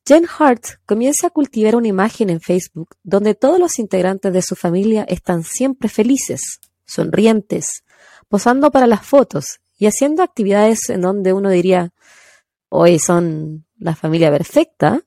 [0.05, 4.55] Jen Hart comienza a cultivar una imagen en Facebook donde todos los integrantes de su
[4.55, 7.83] familia están siempre felices, sonrientes,
[8.27, 11.93] posando para las fotos y haciendo actividades en donde uno diría,
[12.69, 15.03] hoy son la familia perfecta,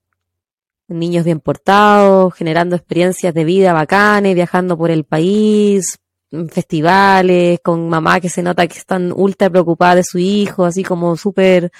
[0.88, 5.98] niños bien portados, generando experiencias de vida bacanes, viajando por el país,
[6.50, 11.16] festivales, con mamá que se nota que están ultra preocupada de su hijo, así como
[11.16, 11.70] súper,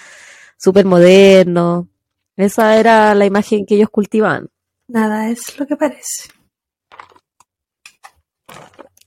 [0.57, 1.89] súper moderno.
[2.37, 4.49] Esa era la imagen que ellos cultivaban.
[4.89, 6.31] Nada es lo que parece.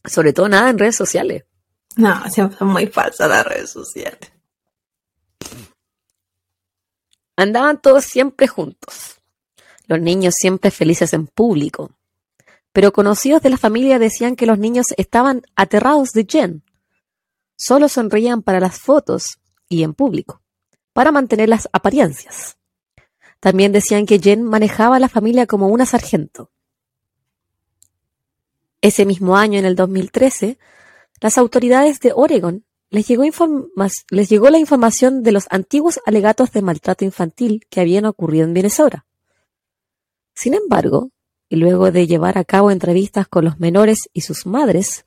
[0.03, 1.45] Sobre todo nada en redes sociales.
[1.95, 4.31] No, siempre son muy falsas las redes sociales.
[7.37, 9.21] Andaban todos siempre juntos.
[9.87, 11.91] Los niños siempre felices en público.
[12.75, 16.61] Pero conocidos de la familia decían que los niños estaban aterrados de Jen.
[17.55, 20.41] Solo sonreían para las fotos y en público,
[20.91, 22.57] para mantener las apariencias.
[23.39, 26.51] También decían que Jen manejaba a la familia como una sargento.
[28.81, 30.57] Ese mismo año, en el 2013,
[31.21, 33.23] las autoridades de Oregon les llegó,
[34.09, 38.51] les llegó la información de los antiguos alegatos de maltrato infantil que habían ocurrido en
[38.51, 39.05] Minnesota.
[40.33, 41.11] Sin embargo,
[41.49, 45.05] y luego de llevar a cabo entrevistas con los menores y sus madres,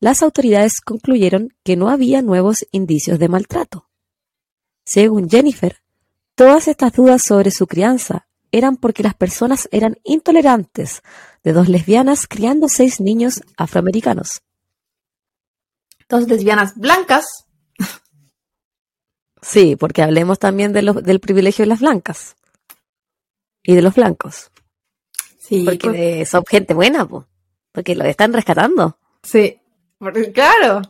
[0.00, 3.88] las autoridades concluyeron que no había nuevos indicios de maltrato.
[4.84, 5.82] Según Jennifer,
[6.34, 11.02] todas estas dudas sobre su crianza eran porque las personas eran intolerantes
[11.42, 14.42] de dos lesbianas criando seis niños afroamericanos.
[16.08, 17.26] Dos lesbianas blancas.
[19.40, 22.36] Sí, porque hablemos también de los- del privilegio de las blancas
[23.64, 24.51] y de los blancos.
[25.58, 27.26] Sí, Porque pues, son gente buena, po,
[27.72, 28.96] porque lo están rescatando.
[29.22, 29.58] sí.
[29.98, 30.82] Porque, claro,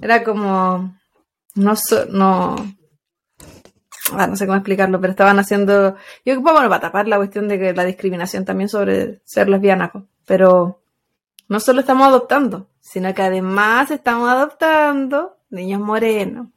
[0.00, 0.94] era como,
[1.54, 2.54] no, so- no,
[4.12, 7.16] ah, no sé cómo explicarlo, pero estaban haciendo, yo creo que bueno, para tapar la
[7.16, 10.04] cuestión de que la discriminación también sobre ser lesbiana, po.
[10.26, 10.82] pero
[11.48, 16.48] no solo estamos adoptando, sino que además estamos adoptando niños morenos.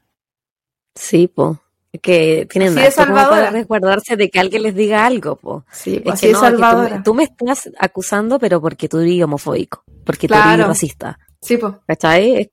[0.96, 1.60] Sí, po.
[2.02, 5.64] Que tienen Así como para resguardarse de que alguien les diga algo, po.
[5.72, 7.04] Sí, Es pues que no, es que tú, me- salvadora.
[7.04, 11.20] tú me estás acusando, pero porque tú eres homofóbico, porque tú eres racista.
[11.40, 11.74] Sí, pues.
[11.88, 12.36] ¿Cachai?
[12.42, 12.50] Es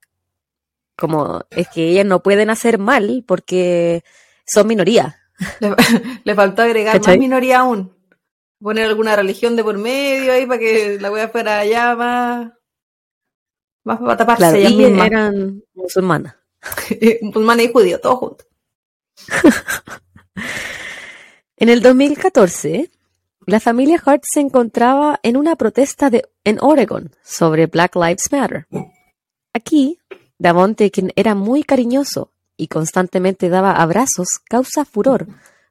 [0.96, 4.02] como, es que ellas no pueden hacer mal porque
[4.46, 5.16] son minoría.
[5.60, 5.74] Le,
[6.24, 7.14] le faltó agregar ¿Cachai?
[7.16, 7.96] más minoría aún.
[8.60, 12.52] Poner alguna religión de por medio ahí para que la wea fuera allá más.
[13.84, 15.06] Más para taparse Claro, ellas y mismas.
[15.06, 16.36] eran musulmanas.
[17.22, 18.46] Musulmanes y judíos, todos juntos.
[21.56, 22.90] En el 2014,
[23.46, 28.66] la familia Hart se encontraba en una protesta de, en Oregon sobre Black Lives Matter.
[29.52, 29.98] Aquí,
[30.38, 35.26] Davonte, quien era muy cariñoso y constantemente daba abrazos, causa furor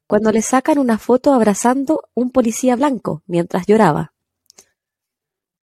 [0.06, 4.14] cuando le sacan una foto abrazando un policía blanco mientras lloraba.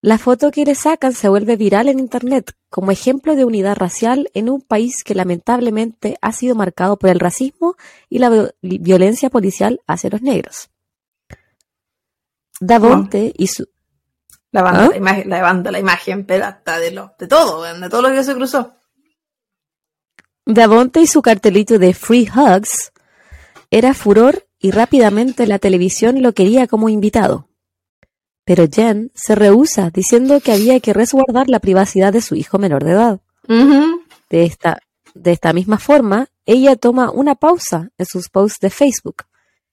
[0.05, 4.29] La foto que le sacan se vuelve viral en Internet como ejemplo de unidad racial
[4.35, 7.75] en un país que lamentablemente ha sido marcado por el racismo
[8.07, 8.29] y la
[8.61, 10.69] vi- violencia policial hacia los negros.
[12.59, 13.67] Davonte y su...
[14.51, 14.89] La banda, ¿Ah?
[14.91, 18.11] la imagen, la banda, la imagen, pero hasta de lo, de todo, de todo lo
[18.11, 18.75] que se cruzó.
[20.45, 22.93] Davonte y su cartelito de Free Hugs
[23.71, 27.49] era furor y rápidamente la televisión lo quería como invitado.
[28.45, 32.83] Pero Jen se rehúsa diciendo que había que resguardar la privacidad de su hijo menor
[32.83, 33.19] de edad.
[33.47, 34.79] De esta,
[35.13, 39.23] de esta misma forma, ella toma una pausa en sus posts de Facebook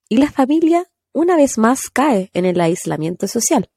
[0.08, 3.68] y la familia una vez más cae en el aislamiento social.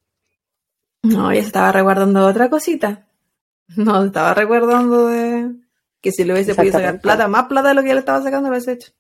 [1.03, 3.07] No, ella estaba resguardando otra cosita.
[3.75, 5.51] No, estaba resguardando de
[6.01, 8.47] que si le hubiese podido sacar plata, más plata de lo que le estaba sacando,
[8.49, 8.91] lo hubiese hecho.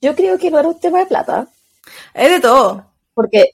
[0.00, 1.48] Yo creo que no era un tema de plata,
[2.12, 2.90] Es de todo.
[3.14, 3.50] porque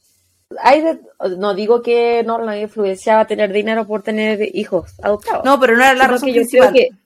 [0.58, 1.00] hay de-
[1.38, 5.44] no digo que no la influenciaba tener dinero por tener hijos adoptados.
[5.44, 6.70] No, pero no era la razón que yo principal.
[6.70, 6.96] creo que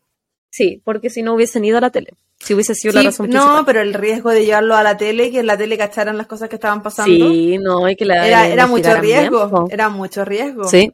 [0.51, 3.27] sí, porque si no hubiesen ido a la tele, si hubiese sido Sí, la razón
[3.29, 3.65] no, principal.
[3.67, 6.27] pero el riesgo de llevarlo a la tele y que en la tele cacharan las
[6.27, 7.29] cosas que estaban pasando.
[7.31, 9.69] Sí, no, hay que la Era, era mucho riesgo.
[9.71, 10.65] era mucho riesgo.
[10.65, 10.93] Sí,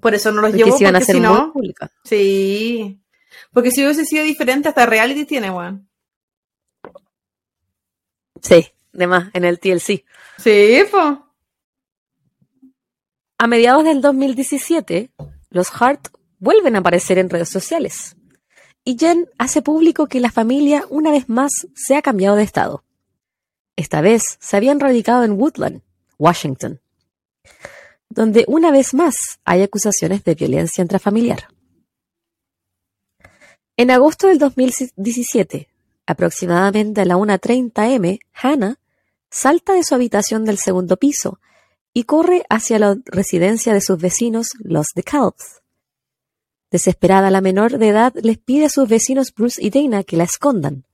[0.00, 1.52] Por eso no los porque llevó, iban a porque hacer si no.
[1.52, 1.90] públicas.
[2.04, 2.98] Sí.
[3.52, 5.88] Porque si hubiese sido diferente, hasta reality tiene, weón.
[8.42, 10.04] Sí, de más, en el TLC.
[10.38, 11.18] Sí, pues.
[13.42, 15.12] A mediados del 2017,
[15.48, 16.08] los Hart
[16.40, 18.14] vuelven a aparecer en redes sociales.
[18.84, 22.84] Y Jen hace público que la familia una vez más se ha cambiado de estado.
[23.76, 25.80] Esta vez se habían radicado en Woodland,
[26.18, 26.82] Washington,
[28.10, 29.14] donde una vez más
[29.46, 31.48] hay acusaciones de violencia intrafamiliar.
[33.78, 35.66] En agosto del 2017,
[36.04, 38.78] aproximadamente a la 1.30 m, Hannah
[39.30, 41.40] salta de su habitación del segundo piso
[42.00, 45.60] y corre hacia la residencia de sus vecinos, los DeKalbs.
[46.70, 50.24] Desesperada, la menor de edad les pide a sus vecinos Bruce y Dana que la
[50.24, 50.86] escondan.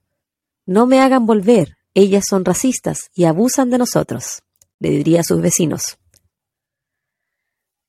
[0.67, 4.43] No me hagan volver, ellas son racistas y abusan de nosotros,
[4.81, 5.97] le diría a sus vecinos.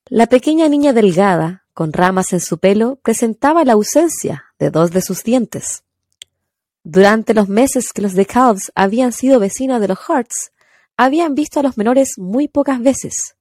[0.04, 5.02] La pequeña niña delgada, con ramas en su pelo, presentaba la ausencia de dos de
[5.02, 5.82] sus dientes.
[6.84, 10.52] Durante los meses que los DeKalbs habían sido vecinos de los Harts,
[10.98, 13.36] habían visto a los menores muy pocas veces.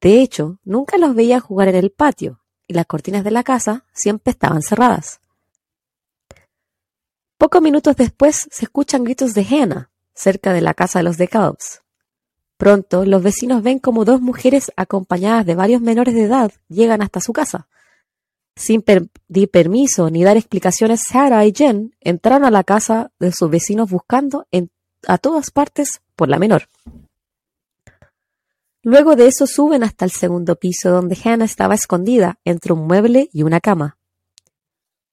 [0.00, 3.84] De hecho, nunca los veían jugar en el patio, y las cortinas de la casa
[3.92, 5.20] siempre estaban cerradas.
[7.36, 11.82] Pocos minutos después se escuchan gritos de Hannah, cerca de la casa de los DeKalbs.
[12.56, 17.20] Pronto, los vecinos ven como dos mujeres acompañadas de varios menores de edad llegan hasta
[17.20, 17.66] su casa.
[18.54, 23.50] Sin pedir permiso ni dar explicaciones, Sarah y Jen entraron a la casa de sus
[23.50, 24.70] vecinos buscando en,
[25.08, 26.68] a todas partes por la menor.
[28.82, 33.30] Luego de eso suben hasta el segundo piso donde Hannah estaba escondida entre un mueble
[33.32, 33.96] y una cama.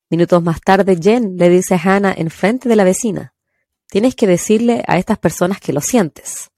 [0.10, 3.34] Minutos más tarde, Jen le dice a Hannah en frente de la vecina,
[3.88, 6.52] tienes que decirle a estas personas que lo sientes.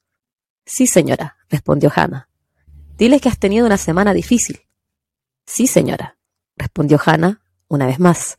[0.66, 2.30] Sí, señora, respondió Hannah.
[2.98, 4.62] Dile que has tenido una semana difícil.
[5.46, 6.18] Sí, señora,
[6.58, 8.38] respondió Hannah una vez más.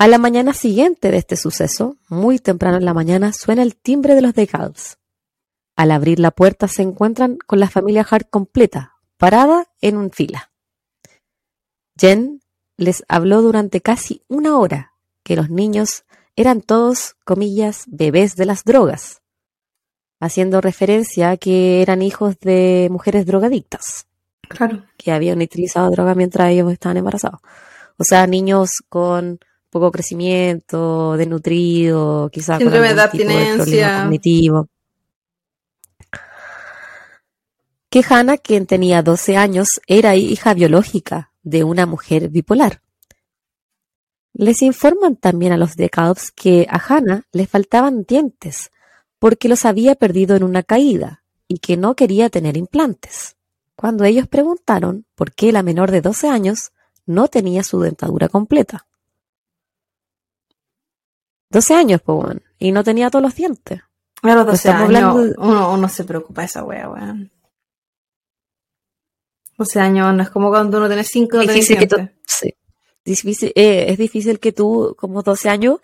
[0.00, 4.14] A la mañana siguiente de este suceso, muy temprano en la mañana, suena el timbre
[4.14, 4.96] de los DeKalbs.
[5.76, 10.52] Al abrir la puerta se encuentran con la familia Hart completa, parada en un fila.
[11.98, 12.40] Jen
[12.78, 18.64] les habló durante casi una hora que los niños eran todos, comillas, bebés de las
[18.64, 19.20] drogas,
[20.18, 24.06] haciendo referencia a que eran hijos de mujeres drogadictas.
[24.48, 24.82] Claro.
[24.96, 27.40] que habían utilizado droga mientras ellos estaban embarazados.
[27.98, 29.38] O sea, niños con
[29.70, 34.02] poco crecimiento, desnutrido, quizás con Síndrome de algún tipo de problema abstinencia.
[34.02, 34.68] cognitivo.
[37.88, 42.82] Que Hannah, quien tenía 12 años, era hija biológica de una mujer bipolar.
[44.32, 48.70] Les informan también a los DeKalbs que a Hannah le faltaban dientes
[49.18, 53.36] porque los había perdido en una caída y que no quería tener implantes.
[53.76, 56.72] Cuando ellos preguntaron por qué la menor de 12 años
[57.06, 58.86] no tenía su dentadura completa.
[61.50, 63.80] 12 años, pues, weón, y no tenía todos los dientes.
[64.22, 67.30] A los 12 Estamos años, hablando uno, uno se preocupa de esa wea, weón.
[69.58, 72.16] 12 años no es como cuando uno tiene 5 no difícil que tú- dientes.
[72.26, 72.54] sí.
[73.04, 75.78] Difícil- eh, es difícil que tú, como 12 años,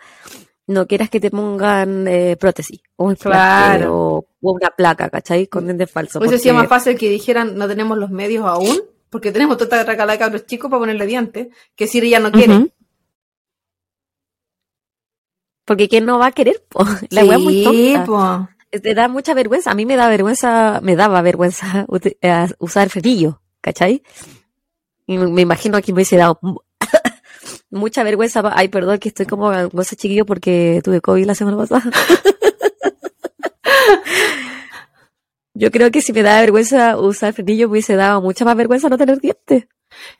[0.67, 3.95] no quieras que te pongan eh, prótesis o Claro.
[3.95, 5.47] o, o una placa, ¿cachai?
[5.47, 6.21] Con dientes falsos.
[6.23, 9.91] Sido porque- más fácil que dijeran no tenemos los medios aún, porque tenemos toda esta
[9.91, 12.71] recalada de cabros chicos para ponerle dientes, que decir ella no quiere.
[15.67, 16.63] Porque ¿quién no va a querer?
[16.69, 16.83] po?
[17.11, 18.05] La wea es muy Sí, tonta.
[18.05, 18.49] po.
[18.81, 19.69] Te da mucha vergüenza.
[19.71, 21.85] A mí me da vergüenza, me daba vergüenza
[22.21, 24.01] eh, usar frenillo, ¿cachai?
[25.05, 26.59] Y me imagino que me hubiese dado mu-
[27.69, 28.41] mucha vergüenza.
[28.55, 31.83] Ay, perdón que estoy como gangosa chiquillo porque tuve COVID la semana pasada.
[35.59, 38.89] Yo creo que si me daba vergüenza usar frenillo, me hubiese dado mucha más vergüenza
[38.89, 39.67] no tener dientes.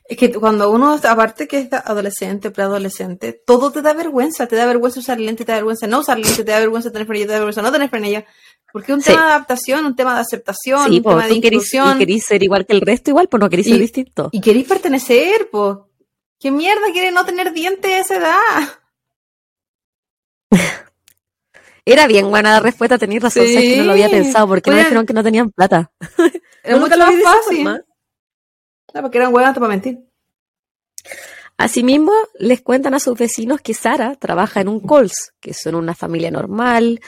[0.08, 4.48] Es que cuando uno, aparte que es adolescente, preadolescente, todo te da vergüenza.
[4.48, 7.06] Te da vergüenza usar lente, te da vergüenza no usar lente, te da vergüenza tener
[7.06, 8.24] frenillo, te da vergüenza no tener frenillo.
[8.72, 9.10] Porque es un Sí.
[9.12, 11.46] tema de adaptación, un tema de aceptación, Sí, un tema de tú querís, y
[11.76, 11.98] inclusión.
[11.98, 14.28] querís ser igual que el resto, igual, pues no querís ser distinto.
[14.32, 15.76] Y queréis pertenecer, pues.
[16.40, 18.68] ¿Qué mierda quiere no tener dientes a esa edad?
[21.92, 23.54] Era bien buena la respuesta, tenías razón, Sí.
[23.54, 24.86] sabes que no lo había pensado, porque no Oigan.
[24.86, 25.90] dijeron que no tenían plata.
[26.62, 27.64] Era No, mucho más fácil.
[27.64, 29.98] No, porque eran huevas para mentir.
[31.56, 35.94] Asimismo, les cuentan a sus vecinos que Sara trabaja en un Coles, que son una
[35.94, 37.00] familia normal,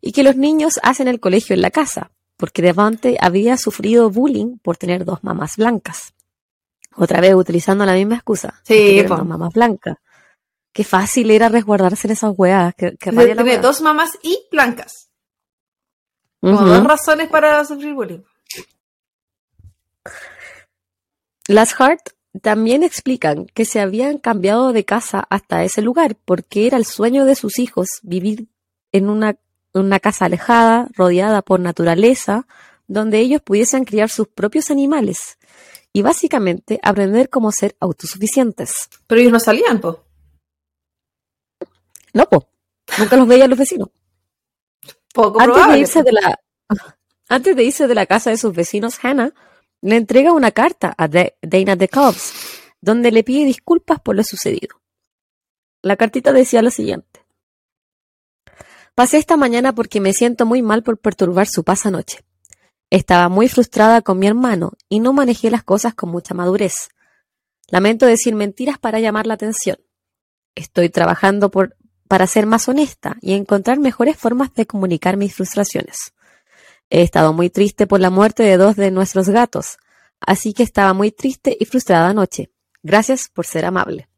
[0.00, 4.58] y que los niños hacen el colegio en la casa, porque Devante había sufrido bullying
[4.58, 6.14] por tener dos mamás blancas.
[6.96, 8.60] Otra vez utilizando la misma excusa.
[8.64, 9.96] Sí, dos mamás blancas.
[10.78, 12.72] Qué fácil era resguardarse en esas weas.
[12.76, 13.60] Qué rabia la Tiene wea.
[13.60, 15.10] dos mamás y blancas.
[16.40, 18.20] Como dos razones para sufrir bullying.
[21.48, 22.10] Las Hart
[22.42, 27.24] también explican que se habían cambiado de casa hasta ese lugar porque era el sueño
[27.24, 28.46] de sus hijos vivir
[28.92, 29.36] en una,
[29.74, 32.46] una casa alejada, rodeada por naturaleza,
[32.86, 35.38] donde ellos pudiesen criar sus propios animales
[35.92, 38.88] y básicamente aprender cómo ser autosuficientes.
[39.08, 39.96] Pero ellos no salían, pues.
[42.18, 42.48] No,
[42.98, 43.88] nunca los veían los vecinos.
[45.14, 45.74] Poco Antes probable.
[45.74, 46.40] de irse de la
[47.28, 49.32] antes de irse de la casa de sus vecinos, Hannah
[49.82, 52.32] le entrega una carta a Da- Dana de Cobbs,
[52.80, 54.80] donde le pide disculpas por lo sucedido.
[55.82, 57.24] La cartita decía lo siguiente:
[58.94, 62.20] Pasé esta mañana porque me siento muy mal por perturbar su paz anoche.
[62.90, 66.88] Estaba muy frustrada con mi hermano y no manejé las cosas con mucha madurez.
[67.68, 69.76] Lamento decir mentiras para llamar la atención.
[70.54, 71.76] Estoy trabajando por,
[72.08, 76.12] para ser más honesta y encontrar mejores formas de comunicar mis frustraciones.
[76.90, 79.78] He estado muy triste por la muerte de dos de nuestros gatos,
[80.20, 82.50] así que estaba muy triste y frustrada anoche.
[82.82, 84.08] Gracias por ser amable.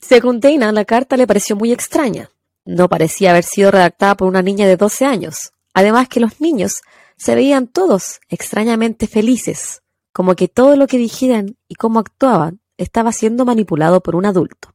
[0.00, 2.30] Según Dana, la carta le pareció muy extraña.
[2.64, 5.52] No parecía haber sido redactada por una niña de 12 años.
[5.74, 6.82] Además que los niños
[7.16, 13.12] se veían todos extrañamente felices, como que todo lo que dijeran y cómo actuaban estaba
[13.12, 14.74] siendo manipulado por un adulto.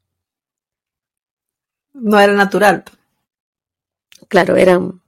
[1.94, 2.84] No era natural.
[4.28, 5.02] Claro, eran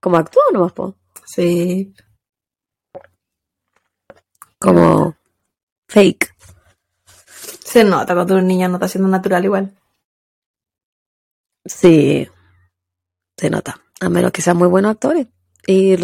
[0.00, 0.96] como actuaban nomás, po.
[1.26, 1.94] Sí.
[4.58, 5.16] como
[5.88, 6.34] fake.
[7.64, 9.74] Se nota cuando un niño no está siendo natural igual.
[11.64, 12.28] Sí,
[13.36, 15.28] se nota, a menos que sean muy buenos actores.
[15.66, 15.96] Y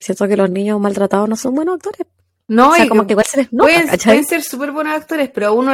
[0.00, 2.06] siento que los niños maltratados no son buenos actores.
[2.48, 5.30] No, o sea, y como que igual se les nota, pueden, ser súper buenos actores,
[5.30, 5.72] pero a uno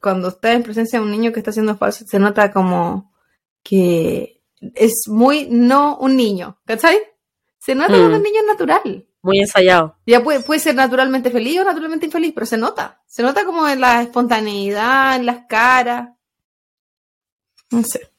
[0.00, 3.11] cuando está en presencia de un niño que está haciendo falso, se nota como
[3.62, 4.42] que
[4.74, 6.98] es muy no un niño, ¿cachai?
[7.58, 8.14] Se nota Mm.
[8.14, 9.06] un niño es natural.
[9.22, 9.96] Muy ensayado.
[10.04, 13.00] Ya puede, puede ser naturalmente feliz o naturalmente infeliz, pero se nota.
[13.06, 16.08] Se nota como en la espontaneidad, en las caras.
[17.70, 18.10] No sé.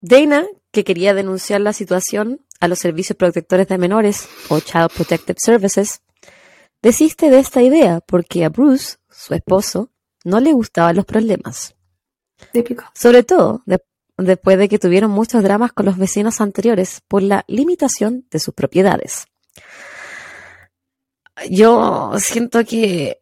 [0.00, 5.38] Dana, que quería denunciar la situación a los servicios protectores de menores o Child Protective
[5.38, 6.02] Services,
[6.82, 9.90] desiste de esta idea porque a Bruce, su esposo,
[10.24, 11.74] no le gustaban los problemas.
[12.52, 12.84] Típico.
[12.94, 13.82] Sobre todo, de-
[14.18, 18.54] después de que tuvieron muchos dramas con los vecinos anteriores por la limitación de sus
[18.54, 19.26] propiedades.
[21.50, 23.20] Yo siento que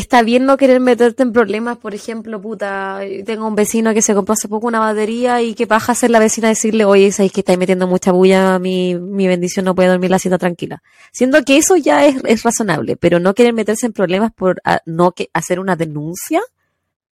[0.00, 4.14] está bien no querer meterte en problemas, por ejemplo, puta, tengo un vecino que se
[4.14, 7.32] compró hace poco una batería y que baja a ser la vecina decirle, oye, sabéis
[7.32, 10.82] que estáis metiendo mucha bulla, mi, mi bendición no puede dormir la cita tranquila.
[11.12, 14.80] Siendo que eso ya es, es razonable, pero no querer meterse en problemas por a-
[14.86, 16.40] no que, hacer una denuncia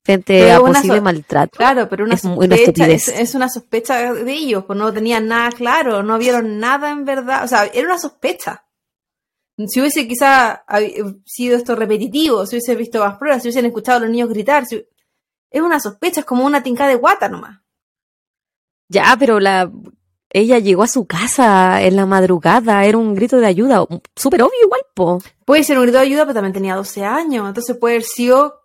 [0.02, 1.56] frente Pero a una posible maltrato.
[1.56, 3.08] Claro, pero una Es una sospecha, estupidez.
[3.08, 7.04] es, es una sospecha de ellos, pues no tenían nada claro, no vieron nada en
[7.06, 8.63] verdad, o sea, era una sospecha.
[9.56, 13.98] Si hubiese quizá hab- sido esto repetitivo, si hubiese visto más pruebas, si hubiesen escuchado
[13.98, 14.84] a los niños gritar, si-
[15.50, 17.60] es una sospecha, es como una tinca de guata nomás.
[18.88, 19.70] Ya, pero la
[20.30, 23.86] ella llegó a su casa en la madrugada, era un grito de ayuda,
[24.16, 25.22] súper obvio igual, po.
[25.44, 28.60] Puede ser un grito de ayuda, pero también tenía 12 años, entonces puede haber sido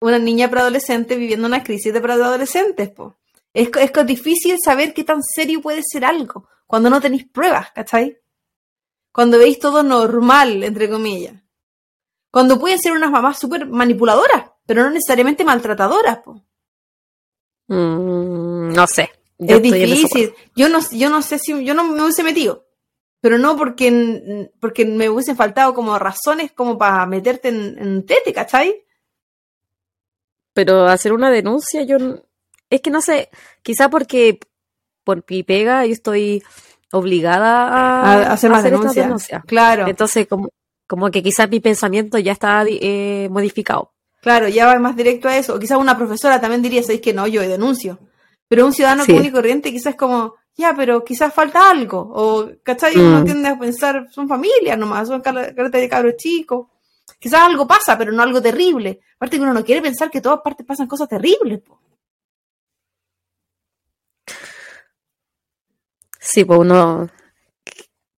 [0.00, 3.14] una niña preadolescente viviendo una crisis de preadolescentes, po.
[3.54, 7.70] Es, es co- difícil saber qué tan serio puede ser algo cuando no tenéis pruebas,
[7.72, 8.18] ¿cachai?
[9.12, 11.34] Cuando veis todo normal, entre comillas.
[12.30, 16.42] Cuando pueden ser unas mamás súper manipuladoras, pero no necesariamente maltratadoras, po.
[17.68, 19.10] Mm, no sé.
[19.38, 20.34] Yo es difícil.
[20.56, 22.66] Yo no, yo no sé si yo no me hubiese metido.
[23.20, 28.32] Pero no porque, porque me hubiesen faltado como razones como para meterte en, en tete,
[28.32, 28.84] ¿cachai?
[30.54, 31.98] Pero hacer una denuncia, yo
[32.72, 33.28] es que no sé,
[33.62, 34.40] quizá porque
[35.04, 36.42] por mi pega yo estoy
[36.92, 39.42] obligada a, A, hacer más denuncias.
[39.46, 40.48] Claro, Entonces, como,
[40.86, 43.92] como que quizás mi pensamiento ya está eh, modificado.
[44.20, 45.54] claro, ya va más directo a eso.
[45.54, 47.26] O quizás una profesora también diría, ¿sabéis que no?
[47.26, 47.98] Yo denuncio.
[48.48, 49.12] Pero un ciudadano Sí.
[49.12, 51.98] común y corriente quizás como, ya, pero quizás falta algo.
[52.14, 52.96] O, ¿cachai?
[52.98, 53.24] Uno Mm.
[53.24, 56.66] tiende a pensar, son familias nomás, son car- caretas de cabros chicos.
[57.18, 59.00] Quizás algo pasa, pero no algo terrible.
[59.16, 61.60] Aparte que uno no quiere pensar que todas partes pasan cosas terribles.
[61.62, 61.78] po.
[66.32, 67.08] Sí, pues uno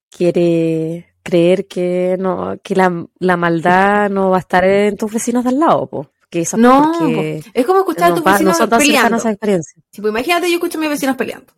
[0.09, 5.43] quiere creer que no, que la, la maldad no va a estar en tus vecinos
[5.43, 6.07] de al lado, pues.
[6.29, 9.17] Que eso es No, porque es como escuchar a no, tus no vecinos tan peleando.
[9.17, 9.81] esa experiencia.
[9.91, 11.53] Sí, pues imagínate, yo escucho a mis vecinos peleando.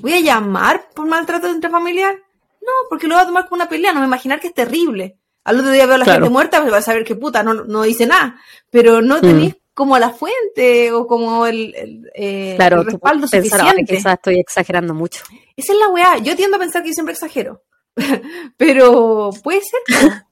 [0.00, 2.14] ¿Voy a llamar por maltrato intrafamiliar?
[2.14, 5.18] No, porque lo voy a tomar como una pelea, no me imaginar que es terrible.
[5.44, 6.20] Al otro día veo a la Claro.
[6.20, 8.36] gente muerta, pues vas a saber que puta, no, no dice nada.
[8.70, 13.26] Pero no tenéis como la fuente o como el, el, eh, Claro, el tú respaldo
[13.26, 13.96] puedes pensar, suficiente.
[13.96, 15.22] quizás estoy exagerando mucho.
[15.56, 16.18] Esa es la weá.
[16.18, 17.64] Yo tiendo a pensar que yo siempre exagero.
[18.56, 19.80] Pero puede ser.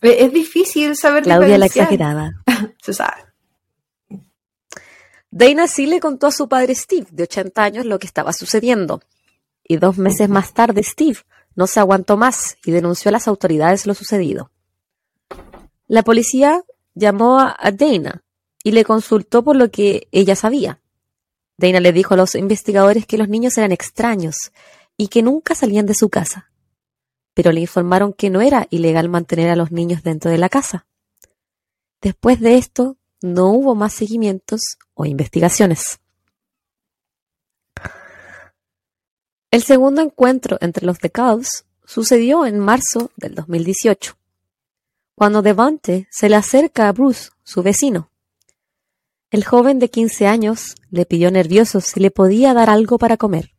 [0.00, 2.42] Es difícil saber Claudia la exagerada.
[2.82, 3.24] Se sabe.
[5.30, 9.00] Dana sí le contó a su padre Steve, de 80 años, lo que estaba sucediendo.
[9.62, 11.20] Y dos meses más tarde, Steve
[11.54, 14.50] no se aguantó más y denunció a las autoridades lo sucedido.
[15.86, 16.62] La policía
[16.94, 18.22] llamó a Dana
[18.62, 20.80] y le consultó por lo que ella sabía.
[21.58, 24.52] Dana le dijo a los investigadores que los niños eran extraños
[24.96, 26.50] y que nunca salían de su casa.
[27.34, 30.86] Pero le informaron que no era ilegal mantener a los niños dentro de la casa.
[32.00, 34.60] Después de esto, no hubo más seguimientos
[34.94, 36.00] o investigaciones.
[39.50, 44.16] El segundo encuentro entre los DeKalbs sucedió en marzo del 2018,
[45.22, 48.10] cuando Devante se le acerca a Bruce, su vecino.
[49.30, 53.52] El joven de 15 años le pidió nervioso si le podía dar algo para comer.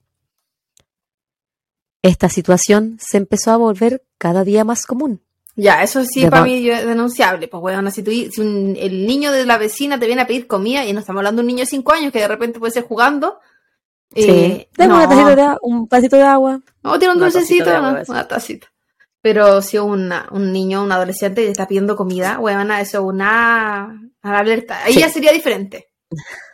[2.01, 5.21] Esta situación se empezó a volver cada día más común.
[5.55, 7.47] Ya, eso sí para mí es denunciable.
[7.47, 10.47] Pues, bueno, si, tú, si un- el niño de la vecina te viene a pedir
[10.47, 12.73] comida, y no estamos hablando de un niño de 5 años que de repente puede
[12.73, 13.39] ser jugando.
[14.15, 16.59] eh, Dame no, una tacita de a- un vasito de agua.
[16.83, 17.69] no, tiene un dulcecito,
[18.09, 18.67] una tacita.
[19.23, 23.03] Pero si una- un niño, un adolescente y le está pidiendo comida, bueno, eso es
[23.05, 24.83] una, una alerta.
[24.83, 24.99] Ahí Sí.
[24.99, 25.87] ya sería diferente.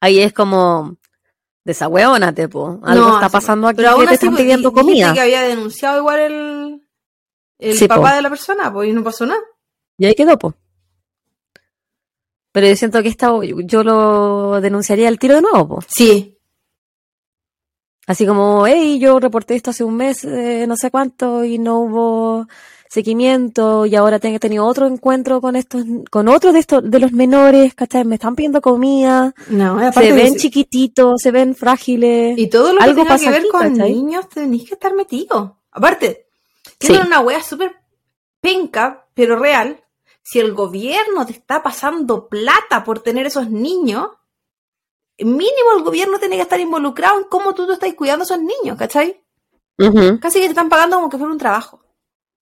[0.00, 0.96] Ahí es como
[1.64, 2.78] desahueónate, po.
[2.84, 5.12] Algo No, está sí, pasando aquí Pero que aún te así, están pues, pidiendo comida.
[5.12, 6.88] que había denunciado igual el,
[7.58, 8.16] el Sí, papá po.
[8.16, 9.40] de la persona, pues y no pasó nada.
[9.98, 10.54] Y ahí quedó, po.
[12.52, 13.30] Pero yo siento que esta
[13.64, 15.78] yo lo denunciaría al tiro de nuevo, po.
[15.88, 16.37] Sí,
[18.08, 21.78] Así como, hey, yo reporté esto hace un mes, eh, no sé cuánto, y no
[21.78, 22.48] hubo
[22.88, 27.12] seguimiento, y ahora tengo tenido otro encuentro con estos, con otros de estos, de los
[27.12, 28.04] menores, ¿cachai?
[28.04, 32.36] Me están pidiendo comida, no, se ven de- chiquititos, se ven frágiles.
[32.38, 33.92] Y todo lo que Algo tenga que ver aquí, con ¿cachai?
[33.94, 35.58] niños tenéis que estar metido.
[35.70, 36.26] Aparte,
[36.80, 36.88] Sí.
[36.88, 37.76] tiene una wea súper
[38.40, 39.80] penca, pero real.
[40.22, 44.08] Si el gobierno te está pasando plata por tener esos niños,
[45.18, 48.38] mínimo el gobierno tiene que estar involucrado en cómo tú te estás cuidando a esos
[48.40, 49.20] niños, ¿cachai?
[50.20, 51.80] Casi que te están pagando como que fuera un trabajo.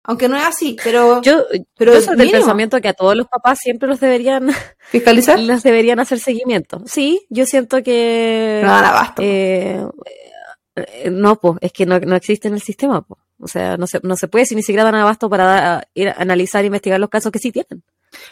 [0.08, 1.20] Aunque no es así, pero.
[1.22, 1.44] Yo,
[1.76, 4.50] pero yo soy del pensamiento que a todos los papás siempre los deberían,
[4.90, 5.38] ¿Fiscalizar?
[5.40, 6.80] los deberían hacer seguimiento.
[6.86, 8.60] Sí, yo siento que.
[8.64, 9.22] No dan abasto.
[9.24, 9.84] eh,
[10.76, 13.18] eh, no, pues, es que no, no existe en el sistema, po.
[13.40, 16.08] O sea, no se, no se puede si ni siquiera dan abasto para dar- ir
[16.10, 17.82] a analizar e investigar los casos que sí tienen.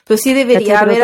[0.05, 0.99] Pero sí debería haber.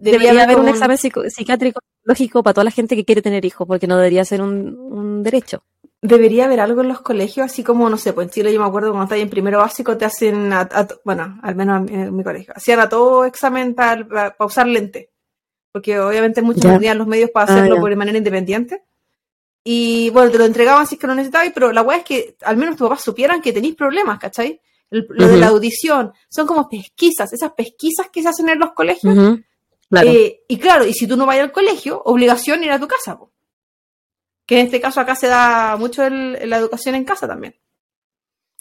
[0.00, 3.86] debería, un examen psico- psiquiátrico lógico para toda la gente que quiere tener hijos, porque
[3.86, 5.62] no debería ser un, un derecho.
[6.02, 8.66] Debería haber algo en los colegios, así como, no sé, pues en Chile yo me
[8.66, 12.22] acuerdo cuando estás en primero básico te hacen, a- a bueno, al menos en, mi
[12.22, 15.10] colegio, hacían a todo examen para usar lente.
[15.72, 17.80] Porque obviamente muchos no tenían los medios para Ah, hacerlo ya.
[17.80, 18.82] por de manera independiente.
[19.64, 22.36] Y bueno, te lo entregaban si es que lo necesitabas, pero la weá es que
[22.44, 24.60] al menos tus papás supieran que tenéis problemas, ¿cachai?
[24.90, 28.72] El- lo de la audición, son como pesquisas, esas pesquisas que se hacen en los
[28.72, 29.14] colegios.
[29.88, 30.08] Claro.
[30.10, 33.18] Eh, y claro, y si tú no vas al colegio, obligación ir a tu casa.
[33.18, 33.32] po.
[34.46, 37.56] Que en este caso acá se da mucho el- la educación en casa también.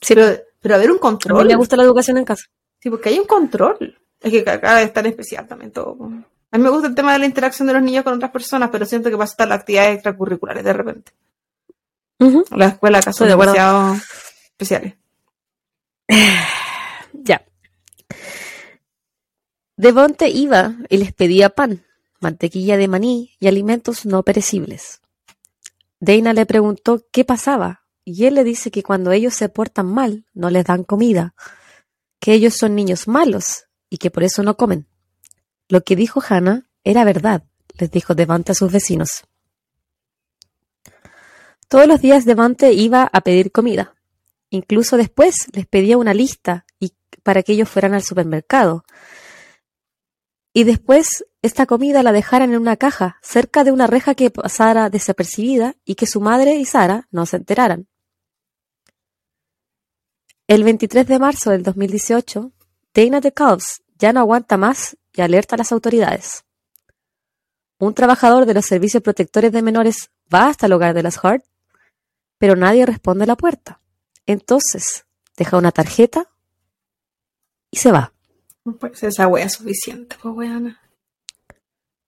[0.01, 1.47] Sí, Pero, pero haber un a mí control.
[1.47, 2.45] me gusta la educación en casa.
[2.79, 3.97] Sí, porque hay un control.
[4.19, 5.95] Es que acá es tan especial también todo.
[5.97, 6.05] po.
[6.51, 8.69] A mí me gusta el tema de la interacción de los niños con otras personas,
[8.71, 11.11] pero siento que pasa estar las actividades extracurriculares de repente.
[12.19, 12.45] Ujú.
[12.51, 13.95] La escuela acá son Estoy de demasiado
[14.51, 14.95] especiales.
[17.13, 17.45] Ya.
[19.77, 21.85] Devonte iba y les pedía pan,
[22.19, 25.01] mantequilla de maní y alimentos no perecibles.
[25.99, 30.25] Dana le preguntó qué pasaba y él le dice que cuando ellos se portan mal
[30.33, 31.33] no les dan comida,
[32.19, 34.87] que ellos son niños malos y que por eso no comen.
[35.67, 37.43] Lo que dijo Hannah era verdad,
[37.79, 39.23] les dijo Devante a sus vecinos.
[41.67, 43.94] Todos los días Devante iba a pedir comida.
[44.55, 46.93] Incluso después les pedía una lista y
[47.23, 48.85] para que ellos fueran al supermercado.
[50.53, 54.89] Y después esta comida la dejaran en una caja cerca de una reja que pasara
[54.89, 57.89] desapercibida y que su madre y Sara no se enteraran.
[60.47, 62.53] El 23 de marzo del 2018,
[62.93, 66.45] Dana de Calves ya no aguanta más y alerta a las autoridades.
[67.77, 71.43] Un trabajador de los servicios protectores de menores va hasta el hogar de las Hart,
[72.37, 73.81] pero nadie responde a la puerta.
[74.25, 75.05] Entonces,
[75.37, 76.31] deja una tarjeta
[77.71, 78.13] y se va.
[78.93, 80.81] Ser esa wea suficiente, pues weana.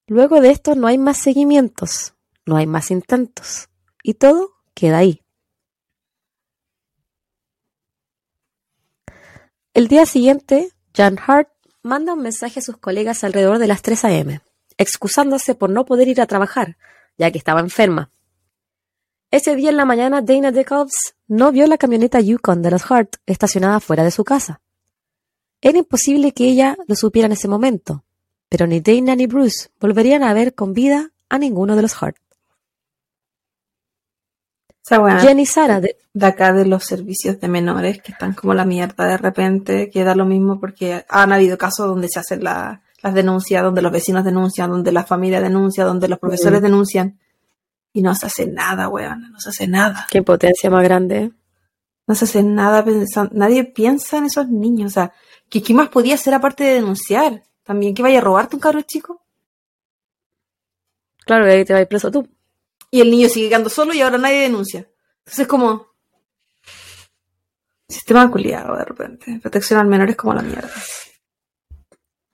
[0.07, 2.13] Luego de esto no hay más seguimientos,
[2.45, 3.69] no hay más intentos,
[4.01, 5.21] y todo queda ahí.
[9.73, 11.49] El día siguiente, Jan Hart
[11.83, 14.41] manda un mensaje a sus colegas alrededor de las 3 a.m.,
[14.77, 16.77] excusándose por no poder ir a trabajar,
[17.17, 18.09] ya que estaba enferma.
[19.29, 23.17] Ese día en la mañana, Dana DeCalves no vio la camioneta Yukon de los Hart
[23.25, 24.61] estacionada fuera de su casa.
[25.61, 28.03] Era imposible que ella lo supiera en ese momento,
[28.47, 32.17] pero ni Dana ni Bruce volverían a ver con vida a ninguno de los Hart.
[34.85, 38.53] Esa wea Jenny Sara, de- de acá de los servicios de menores que están como
[38.53, 42.43] la mierda de repente, que da lo mismo porque han habido casos donde se hacen
[42.45, 47.19] la- las denuncias, donde los vecinos denuncian, donde la familia denuncia, donde los profesores denuncian
[47.97, 50.05] y no se hace nada, weón, no se hace nada.
[50.11, 51.31] qué potencia más grande.
[52.05, 55.13] No se hace nada pensando, nadie piensa en esos niños, o sea,
[55.49, 57.43] ¿qué, qué más podía hacer aparte de denunciar?
[57.63, 59.23] También que vaya a robarte un carro chico
[61.25, 62.27] Claro, ahí te vas preso tú.
[62.91, 64.87] y el niño sigue quedando solo y ahora nadie denuncia.
[65.19, 65.87] Entonces es como
[67.89, 69.39] sistema culiado de repente.
[69.41, 70.69] Protección al menor es como la mierda.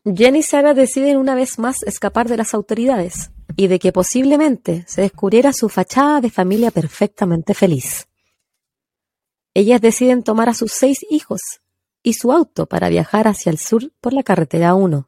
[0.05, 4.83] Jenny y Sara deciden una vez más escapar de las autoridades y de que posiblemente
[4.85, 8.09] se descubriera su fachada de familia perfectamente feliz.
[9.53, 11.39] Ellas deciden tomar a sus seis hijos
[12.01, 15.07] y su auto para viajar hacia el sur por la carretera 1.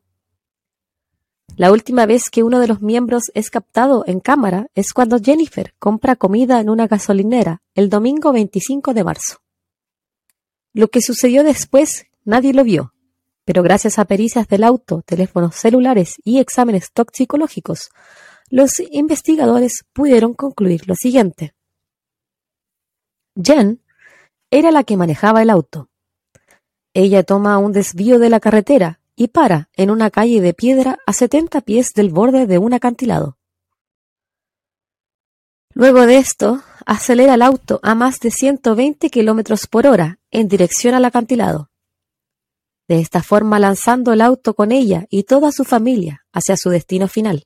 [1.57, 5.75] La última vez que uno de los miembros es captado en cámara es cuando Jennifer
[5.77, 9.41] compra comida en una gasolinera el domingo 25 de marzo.
[10.73, 12.94] Lo que sucedió después nadie lo vio,
[13.45, 17.89] pero gracias a pericias del auto, teléfonos celulares y exámenes toxicológicos,
[18.49, 21.53] los investigadores pudieron concluir lo siguiente.
[23.41, 23.81] Jen
[24.51, 25.89] era la que manejaba el auto.
[26.93, 31.13] Ella toma un desvío de la carretera y para en una calle de piedra a
[31.13, 33.37] 70 pies del borde de un acantilado.
[35.73, 40.93] Luego de esto, acelera el auto a más de 120 kilómetros por hora en dirección
[40.93, 41.69] al acantilado.
[42.87, 47.07] De esta forma lanzando el auto con ella y toda su familia hacia su destino
[47.07, 47.45] final.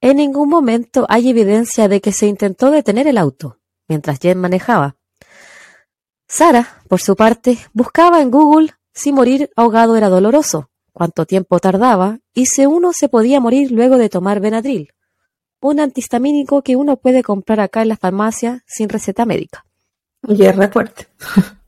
[0.00, 4.96] En ningún momento hay evidencia de que se intentó detener el auto mientras Jen manejaba.
[6.26, 12.20] Sara, por su parte, buscaba en Google si morir ahogado era doloroso, cuánto tiempo tardaba
[12.32, 14.92] y si uno se podía morir luego de tomar Benadryl,
[15.60, 19.64] un antihistamínico que uno puede comprar acá en la farmacia sin receta médica.
[20.26, 21.08] Y es fuerte.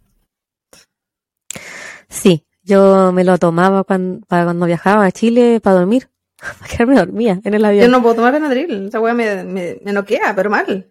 [2.15, 6.09] Sí, yo me lo tomaba cuando, para cuando viajaba a Chile para dormir.
[6.59, 7.87] Para quedarme dormía en el avión.
[7.87, 8.87] Yo no puedo tomar Benadryl.
[8.89, 10.91] Esa weá me, me, me noquea, pero mal.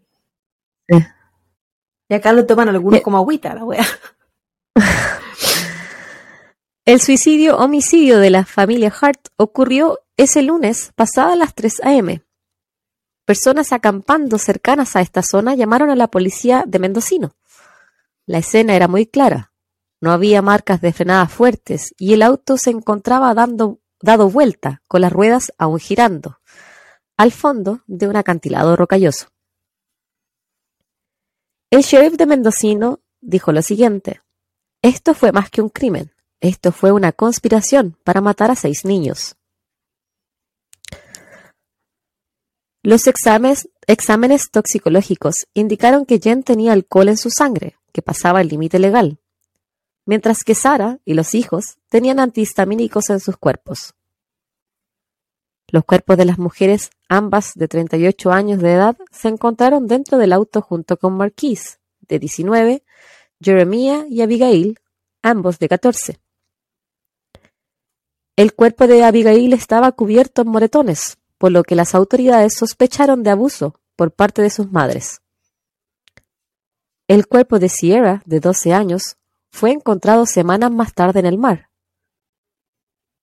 [2.10, 3.04] Y acá lo toman algunos Eh.
[3.04, 3.86] como agüita, la weá.
[6.86, 12.22] El suicidio homicidio de la familia Hart ocurrió ese lunes pasadas las 3 a.m.
[13.26, 17.36] Personas acampando cercanas a esta zona llamaron a la policía de Mendocino.
[18.26, 19.53] La escena era muy clara.
[20.04, 25.00] No había marcas de frenada fuertes y el auto se encontraba dando, dado vuelta, con
[25.00, 26.42] las ruedas aún girando,
[27.16, 29.30] al fondo de un acantilado rocalloso.
[31.70, 34.22] El sheriff de Mendocino dijo lo siguiente.
[34.82, 36.12] Esto fue más que un crimen.
[36.42, 39.38] Esto fue una conspiración para matar a seis niños.
[42.82, 48.50] Los exámenes, exámenes toxicológicos indicaron que Jen tenía alcohol en su sangre, que pasaba el
[48.50, 49.22] límite legal,
[50.06, 53.94] mientras que Sara y los hijos tenían antihistamínicos en sus cuerpos.
[55.70, 60.34] Los cuerpos de las mujeres, ambas de 38 años de edad, se encontraron dentro del
[60.34, 62.84] auto junto con Marquise, de 19,
[63.42, 64.80] Jeremiah y Abigail,
[65.24, 66.20] ambos de 14.
[68.36, 73.32] El cuerpo de Abigail estaba cubierto en moretones, por lo que las autoridades sospecharon de
[73.32, 75.22] abuso por parte de sus madres.
[77.08, 79.18] El cuerpo de Sierra, de 12 años,
[79.54, 81.70] fue encontrado semanas más tarde en el mar.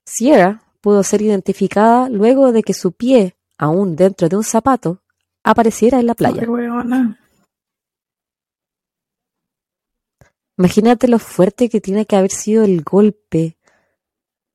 [0.07, 5.03] Sierra pudo ser identificada luego de que su pie, aún dentro de un zapato,
[5.43, 6.43] apareciera en la playa.
[10.57, 13.57] Imagínate lo fuerte que tiene que haber sido el golpe.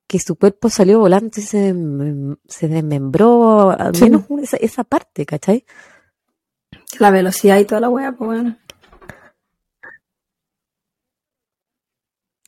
[0.07, 4.03] Que su cuerpo salió volando y se, desmem- se desmembró, al Sí.
[4.03, 5.65] menos esa, esa parte, ¿cachai?
[6.99, 8.57] La velocidad y toda la weá, pues bueno.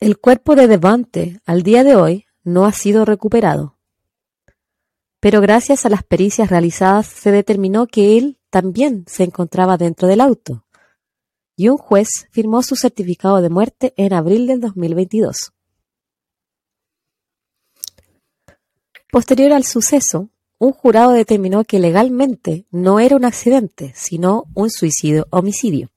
[0.00, 3.76] El cuerpo de Devante, al día de hoy, no ha sido recuperado.
[5.18, 10.20] Pero gracias a las pericias realizadas se determinó que él también se encontraba dentro del
[10.20, 10.64] auto.
[11.56, 15.52] Y un juez firmó su certificado de muerte en abril del 2022.
[19.10, 25.90] Posterior al suceso, un jurado determinó que legalmente no era un accidente, sino un suicidio-homicidio.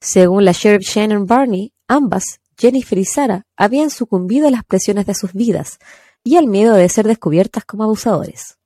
[0.00, 5.14] Según la sheriff Shannon Barney, ambas, Jennifer y Sarah, habían sucumbido a las presiones de
[5.14, 5.78] sus vidas
[6.22, 8.58] y al miedo de ser descubiertas como abusadores.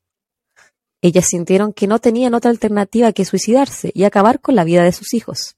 [1.00, 4.92] Ellas sintieron que no tenían otra alternativa que suicidarse y acabar con la vida de
[4.92, 5.56] sus hijos.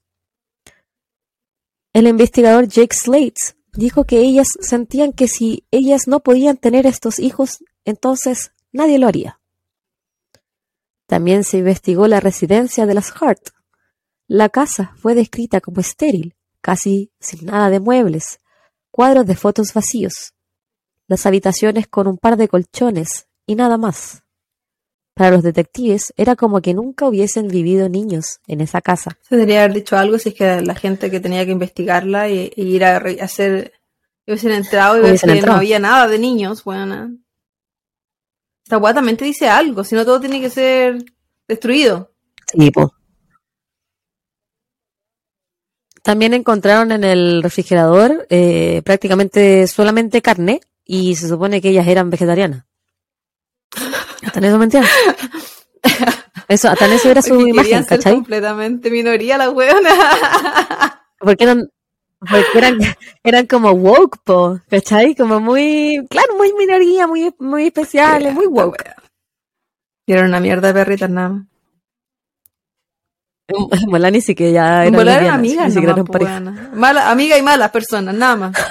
[1.93, 7.17] El investigador Jake Slates dijo que ellas sentían que si ellas no podían tener estos
[7.17, 9.39] hijos, entonces nadie lo haría.
[11.07, 13.49] También se investigó la residencia de las Hart.
[14.27, 16.35] La casa fue descrita como estéril,
[16.67, 18.41] casi sin nada de muebles,
[18.91, 20.33] cuadros de fotos vacíos,
[21.07, 24.23] las habitaciones con un par de colchones y nada más.
[25.13, 29.17] Para los detectives era como que nunca hubiesen vivido niños en esa casa.
[29.21, 32.51] Se debería haber dicho algo si es que la gente que tenía que investigarla y,
[32.53, 33.71] y ir a hacer.
[34.27, 35.55] Hubiesen entrado y ver Hubiesen que entrado.
[35.55, 37.09] no había nada de niños, weona.
[38.65, 41.01] Esta weá también te dice algo, si no todo tiene que ser
[41.47, 42.11] destruido.
[42.45, 42.91] Sí, po.
[46.07, 52.09] También encontraron en el refrigerador eh, prácticamente solamente carne y se supone que ellas eran
[52.09, 52.63] vegetarianas.
[54.23, 54.85] Hasta en eso mentían.
[56.47, 58.13] Eso, hasta en eso era su Porque imagen, ser ¿cachai?
[58.13, 59.93] completamente minoría las weonas.
[61.19, 61.69] Porque eran,
[62.19, 62.77] porque eran,
[63.21, 65.13] eran como woke, po, ¿cachai?
[65.13, 68.81] Como muy, claro, muy minoría, muy, muy especiales, muy woke.
[70.05, 71.45] Y era una mierda de perritas nada.
[73.47, 76.71] En volar ni siquiera eran volar eran amigas, ni siquiera nomás, eran weona.
[76.73, 78.57] Mala, amiga y malas personas, nada más.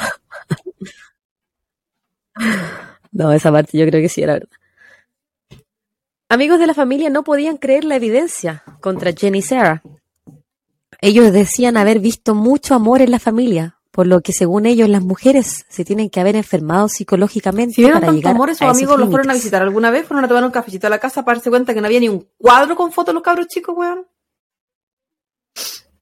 [3.12, 4.50] No, esa parte yo creo que sí era verdad.
[6.28, 9.82] Amigos de la familia no podían creer la evidencia contra Jenny y Sarah.
[11.00, 15.02] Ellos decían haber visto mucho amor en la familia, por lo que según ellos las
[15.02, 18.76] mujeres se tienen que haber enfermado psicológicamente Si para tanto llegar amor, a esos esos
[18.76, 21.24] amigos los fueron a visitar alguna vez, fueron a tomar un cafecito a la casa
[21.24, 23.74] para darse cuenta que no había ni un cuadro con fotos de los cabros chicos,
[23.74, 24.06] weón.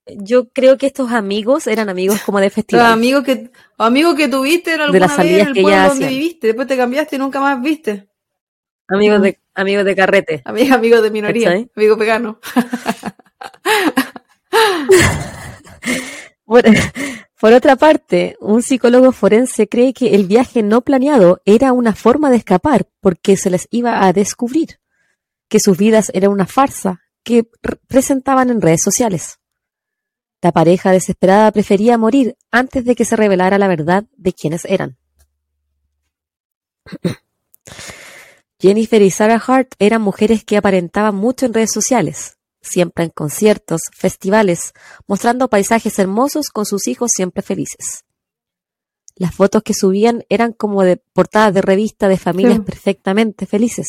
[0.06, 2.92] Yo creo que estos amigos eran amigos como de Los festival.
[2.92, 6.46] amigos que, amigos que tuviste en alguna las vez en el que pueblo donde viviste,
[6.48, 8.08] después te cambiaste y nunca más viste.
[8.88, 10.42] Amigos de, amigos de carrete.
[10.44, 11.70] Amigos, amigos de minoría, ¿Cachai?
[11.74, 12.36] amigos veganos.
[16.46, 16.62] Por,
[17.40, 22.30] por otra parte, un psicólogo forense cree que el viaje no planeado era una forma
[22.30, 24.78] de escapar porque se les iba a descubrir
[25.48, 27.44] que sus vidas eran una farsa que
[27.88, 29.40] presentaban en redes sociales.
[30.44, 34.98] La pareja desesperada prefería morir antes de que se revelara la verdad de quiénes eran.
[38.60, 43.80] Jennifer y Sarah Hart eran mujeres que aparentaban mucho en redes sociales, siempre en conciertos,
[43.96, 44.74] festivales,
[45.06, 48.04] mostrando paisajes hermosos con sus hijos siempre felices.
[49.16, 52.64] Las fotos que subían eran como de portadas de revista de familias Sí.
[52.64, 53.88] perfectamente felices.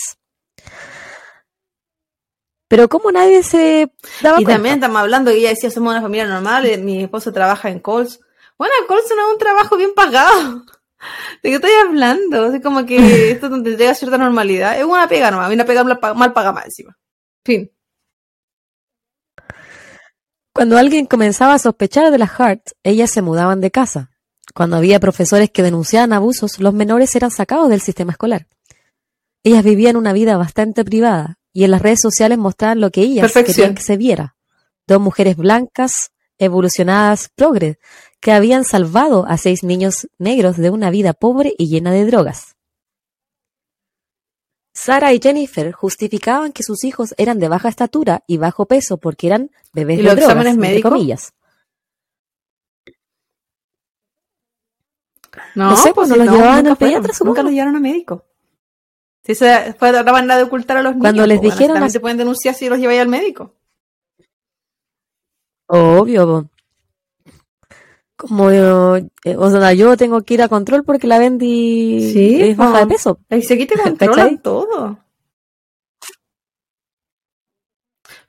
[2.68, 3.92] Pero como nadie se
[4.22, 4.54] daba Y cuenta.
[4.54, 7.80] también estamos hablando que ella decía, somos una familia normal, eh, mi esposo trabaja en
[7.80, 8.20] Coles.
[8.58, 10.66] Bueno, Coles no es un trabajo bien pagado.
[11.44, 12.54] ¿De qué estoy hablando?
[12.54, 12.98] Es como que
[13.32, 14.80] esto te entrega cierta normalidad.
[14.80, 16.98] Es una pega nomás, una pega mal, mal pagada encima.
[17.44, 17.72] Fin.
[20.52, 24.12] Cuando alguien comenzaba a sospechar de las Hart, ellas se mudaban de casa.
[24.54, 28.48] Cuando había profesores que denunciaban abusos, los menores eran sacados del sistema escolar.
[29.44, 33.22] Ellas vivían una vida bastante privada y en las redes sociales mostraban lo que ellas
[33.32, 33.56] Perfección.
[33.56, 34.36] querían que se viera.
[34.88, 37.78] Dos mujeres blancas, evolucionadas, progres,
[38.20, 42.58] que habían salvado a seis niños negros de una vida pobre y llena de drogas.
[44.74, 49.28] Sarah y Jennifer justificaban que sus hijos eran de baja estatura y bajo peso porque
[49.28, 50.92] eran bebés ¿Y de los drogas, exámenes médicos?
[50.92, 51.34] comillas.
[55.56, 57.30] No, No sé, pues, no los no, llevaban al pediatra, supongo.
[57.32, 58.26] Nunca los llevaron a médico.
[59.26, 61.02] Si esa fue manera de ocultar a los niños.
[61.04, 63.54] Cuando les pues, bueno, dijeron a- te pueden denunciar si los lleváis al médico.
[65.68, 66.26] Obvio.
[66.28, 66.50] po.
[68.18, 72.42] Como yo, eh, o sea, yo tengo que ir a control porque la Bendy Sí,
[72.42, 73.20] es baja de peso.
[73.30, 75.00] Ahí se quita controlan todo.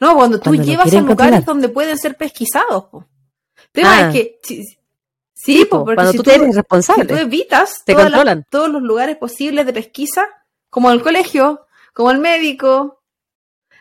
[0.01, 1.45] No, cuando tú Cuando llevas a lugares controlar.
[1.45, 2.85] donde pueden ser pesquisados.
[2.85, 3.07] po.
[3.57, 4.09] El tema Ah.
[4.09, 4.39] es que.
[4.43, 4.65] Sí,
[5.35, 7.05] sí, po, po, porque cuando si tú, tú, eres si responsable.
[7.07, 8.45] tú evitas te controlan.
[8.51, 10.27] todos los lugares posibles de pesquisa,
[10.77, 13.03] como el colegio, como el médico.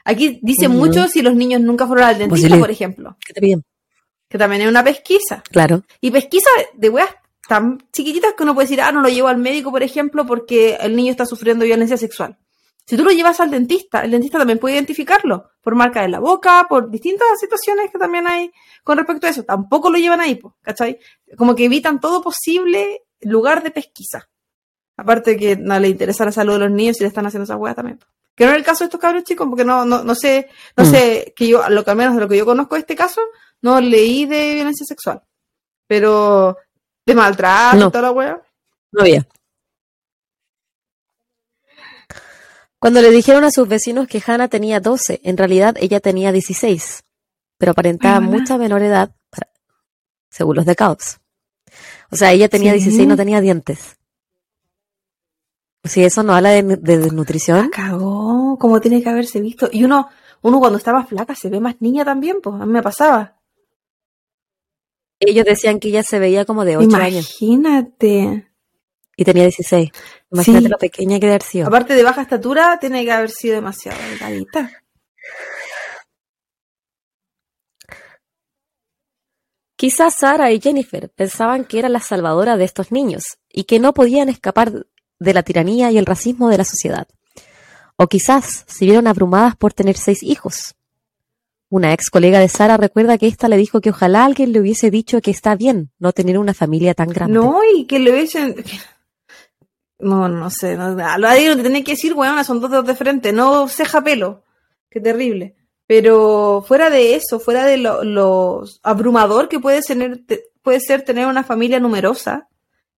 [0.05, 0.77] Aquí dice Ujú.
[0.77, 2.57] mucho si los niños nunca fueron al dentista, Posible.
[2.61, 3.17] por ejemplo,
[4.29, 5.43] que también es una pesquisa.
[5.51, 5.83] Claro.
[5.99, 7.09] Y pesquisa de weas
[7.49, 10.77] tan chiquititas que uno puede decir, ah, no lo llevo al médico, por ejemplo, porque
[10.79, 12.37] el niño está sufriendo violencia sexual.
[12.85, 16.21] Si tú lo llevas al dentista, el dentista también puede identificarlo por marca de la
[16.21, 18.53] boca, por distintas situaciones que también hay
[18.85, 19.43] con respecto a eso.
[19.43, 20.97] Tampoco lo llevan ahí, ¿cachai?
[21.35, 24.29] Como que evitan todo posible lugar de pesquisa.
[24.97, 27.57] Aparte que no le interesa la salud de los niños si le están haciendo esas
[27.57, 27.99] weas también.
[28.35, 30.83] Que no es el caso de estos cabros chicos, porque no, no, no sé, no
[30.83, 30.87] Mm.
[30.91, 33.21] sé, que yo, lo que al menos de lo que yo conozco de este caso,
[33.61, 35.21] no leí de violencia sexual.
[35.87, 36.57] Pero
[37.05, 37.87] de maltrato No.
[37.87, 38.41] y toda la wea.
[38.91, 39.25] No había.
[42.79, 47.03] Cuando le dijeron a sus vecinos que Hannah tenía 12, en realidad ella tenía 16,
[47.57, 49.49] pero aparentaba mucha menor edad, para-
[50.29, 51.19] según los de Cops.
[52.11, 52.77] O sea, ella tenía Sí.
[52.79, 53.97] 16 y no tenía dientes.
[55.86, 59.69] Si eso no habla de, de desnutrición, Cagó, como tiene que haberse visto.
[59.71, 60.09] Y uno,
[60.41, 63.39] uno cuando estaba flaca se ve más niña también, pues a mí me pasaba.
[65.19, 68.51] ellos decían que ella se veía como de 8 años Imagínate.
[69.15, 69.91] y tenía 16.
[70.31, 70.69] Imagínate Sí.
[70.69, 71.67] lo pequeña que debe haber sido.
[71.67, 74.71] Aparte de baja estatura, tiene que haber sido demasiado delgadita.
[79.77, 83.93] Quizás Sarah y Jennifer pensaban que era la salvadora de estos niños y que no
[83.93, 84.86] podían escapar
[85.20, 87.07] de la tiranía y el racismo de la sociedad.
[87.97, 90.76] O quizás se vieron abrumadas por tener seis hijos.
[91.70, 94.91] Una ex colega de Sarah recuerda que ésta le dijo que ojalá alguien le hubiese
[94.91, 97.34] dicho que está bien no tener una familia tan grande.
[97.34, 98.55] No, y que le hubiesen.
[99.99, 100.76] No, no sé.
[100.76, 104.01] No, a lo te tenía que decir, weón, son dos dedos de frente, no ceja
[104.01, 104.43] pelo.
[104.89, 105.55] Qué terrible.
[105.88, 111.28] Pero fuera de eso, fuera de lo, abrumador que puede, tener, te- puede ser tener
[111.28, 112.47] una familia numerosa,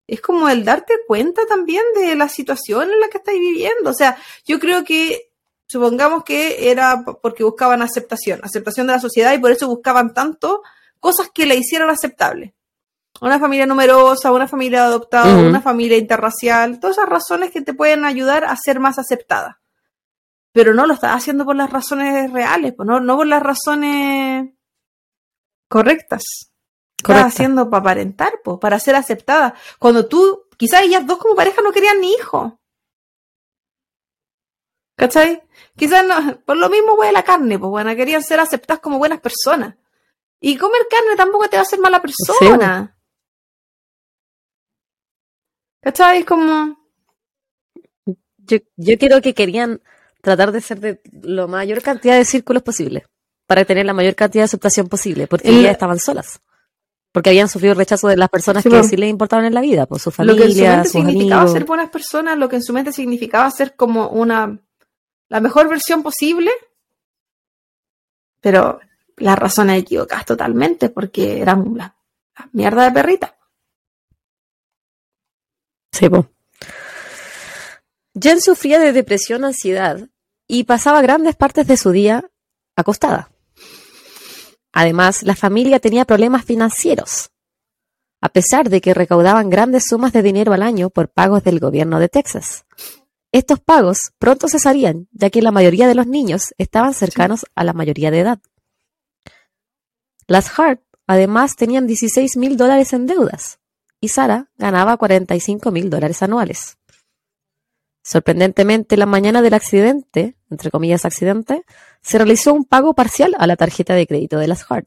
[0.06, 3.90] es como el darte cuenta también de la situación en la que estáis viviendo.
[3.90, 5.30] O sea, yo creo que,
[5.66, 10.62] supongamos que era porque buscaban aceptación, aceptación de la sociedad y por eso buscaban tanto
[11.00, 12.54] cosas que la hicieran aceptable.
[13.20, 18.04] Una familia numerosa, una familia adoptada, una familia interracial, todas esas razones que te pueden
[18.04, 19.60] ayudar a ser más aceptada.
[20.52, 24.50] Pero no lo estás haciendo por las razones reales, no, no por las razones
[25.68, 26.22] correctas.
[27.06, 27.28] Correcta.
[27.28, 29.54] haciendo para aparentar, pues, para ser aceptada.
[29.78, 32.58] Cuando tú, quizás ellas dos como pareja no querían ni hijo.
[34.98, 35.42] ¿Cachai?
[35.76, 39.20] Quizás no, por lo mismo, güey, la carne, pues, bueno, querían ser aceptadas como buenas
[39.20, 39.76] personas.
[40.40, 42.96] Y comer carne tampoco te va a hacer mala persona.
[45.82, 46.18] ¿Cachai?
[46.20, 46.76] Es como,
[48.38, 49.80] Yo, yo creo que querían
[50.22, 53.04] tratar de ser de la mayor cantidad de círculos posible
[53.46, 56.40] para tener la mayor cantidad de aceptación posible, porque El- ellas estaban solas.
[57.16, 59.62] Porque habían sufrido el rechazo de las personas Sí, que sí les importaban en la
[59.62, 61.52] vida, por su lo que en su familia, mente significaba amigos.
[61.54, 64.60] ser buenas personas, lo que en su mente significaba ser como una,
[65.30, 66.50] la mejor versión posible.
[68.42, 68.80] Pero
[69.16, 71.96] las razones equivocadas totalmente, porque eran la,
[72.38, 73.34] la mierda de perrita.
[75.92, 76.08] Sí.
[78.12, 80.06] Jen sufría de depresión, ansiedad
[80.46, 82.28] y pasaba grandes partes de su día
[82.76, 83.30] acostada.
[84.78, 87.30] Además, la familia tenía problemas financieros,
[88.20, 91.98] a pesar de que recaudaban grandes sumas de dinero al año por pagos del gobierno
[91.98, 92.66] de Texas.
[93.32, 97.72] Estos pagos pronto cesarían, ya que la mayoría de los niños estaban cercanos a la
[97.72, 98.38] mayoría de edad.
[100.26, 103.60] Las Hart, además, tenían 16 mil dólares en deudas
[103.98, 106.76] y Sara ganaba 45 mil dólares anuales.
[108.06, 111.64] Sorprendentemente, la mañana del accidente, entre comillas accidente,
[112.02, 114.86] se realizó un pago parcial a la tarjeta de crédito de las Hart.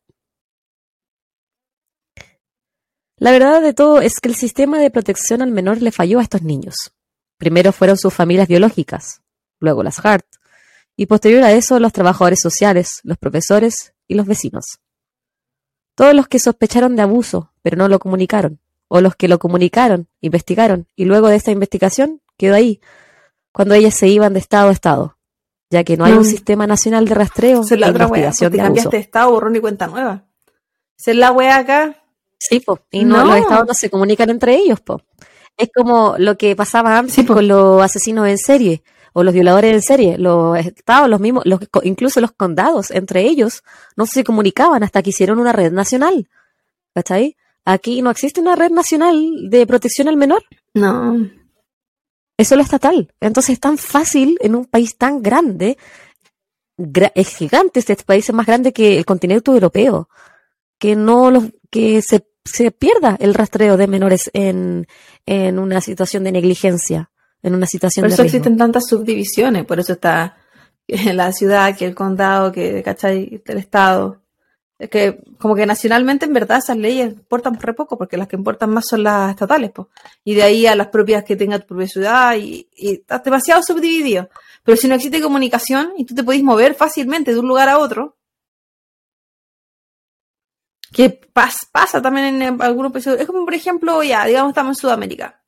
[3.18, 6.22] La verdad de todo es que el sistema de protección al menor le falló a
[6.22, 6.94] estos niños.
[7.38, 9.22] Primero fueron sus familias biológicas,
[9.60, 10.26] luego las Hart,
[10.96, 14.80] y posterior a eso los trabajadores sociales, los profesores y los vecinos.
[15.94, 20.08] Todos los que sospecharon de abuso, pero no lo comunicaron, o los que lo comunicaron,
[20.22, 22.80] investigaron, y luego de esta investigación quedó ahí,
[23.60, 25.18] cuando ellas se iban de estado a estado,
[25.70, 26.24] ya que no hay un Mm.
[26.24, 29.86] sistema nacional de rastreo e la otra investigación de cambiaste de estado, borrón y cuenta
[29.88, 30.24] nueva.
[30.98, 32.02] Es la wea acá.
[32.38, 32.80] Sí, po.
[32.90, 33.26] Y no, No.
[33.26, 35.02] los estados no se comunican entre ellos, po.
[35.58, 38.82] Es como lo que pasaba antes Sí, con los asesinos en serie
[39.12, 40.18] o los violadores en serie.
[40.18, 43.64] Los estados, los mismos, los, incluso los condados entre ellos
[43.98, 46.30] no se comunicaban hasta que hicieron una red nacional.
[46.96, 47.36] ¿Cachai?
[47.66, 50.44] Aquí no existe una red nacional de protección al menor.
[50.74, 51.28] No.
[52.40, 53.14] Es solo estatal.
[53.20, 55.78] Entonces es tan fácil en un país tan grande.
[56.78, 60.10] gra- es gigante, este país es más grande que el continente europeo.
[60.80, 64.88] Que no los, que se, se pierda el rastreo de menores en,
[65.26, 67.12] en una situación de negligencia,
[67.44, 68.38] en una situación Por de eso riesgo.
[68.38, 70.38] existen tantas subdivisiones, por eso está
[70.88, 73.42] la ciudad, que el condado, que, ¿cachai?
[73.46, 74.22] El estado.
[74.90, 78.70] Que como que nacionalmente en verdad esas leyes importan re poco, porque las que importan
[78.70, 79.90] más son las estatales, po.
[80.24, 83.62] Y de ahí a las propias que tenga tu propia ciudad, y, y estás demasiado
[83.62, 84.30] subdividido.
[84.64, 87.78] Pero si no existe comunicación y tú te podés mover fácilmente de un lugar a
[87.78, 88.16] otro,
[90.94, 94.82] que pas- pasa también en algunos países, es como por ejemplo, ya, digamos estamos en
[94.82, 95.44] Sudamérica,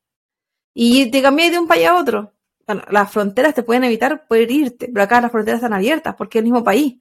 [0.73, 2.33] y te cambias de un país a otro.
[2.67, 6.37] Bueno, las fronteras te pueden evitar poder irte, pero acá las fronteras están abiertas porque
[6.37, 6.97] es el mismo país.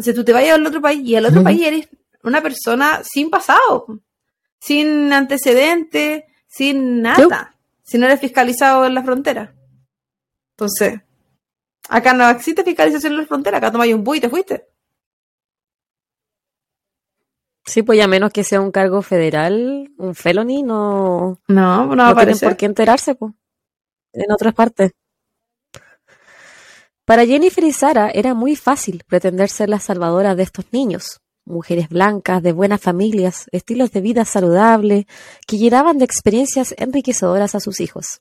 [0.00, 1.86] Entonces tú te vayas al otro país y al otro país eres
[2.22, 3.84] una persona sin pasado,
[4.58, 9.54] sin antecedentes, sin nada, si no eres fiscalizado en la frontera.
[10.52, 11.02] Entonces,
[11.90, 14.68] acá no existe fiscalización en la frontera, acá tomáis un bus y te fuiste.
[17.66, 22.08] Sí, pues ya menos que sea un cargo federal, un felony, no, No, no va
[22.08, 23.34] a no tienen por qué enterarse, pues,
[24.14, 24.92] en otras partes.
[27.10, 31.88] Para Jennifer y Sara era muy fácil pretender ser las salvadoras de estos niños, mujeres
[31.88, 35.06] blancas, de buenas familias, estilos de vida saludables,
[35.44, 38.20] que llenaban de experiencias enriquecedoras a sus hijos.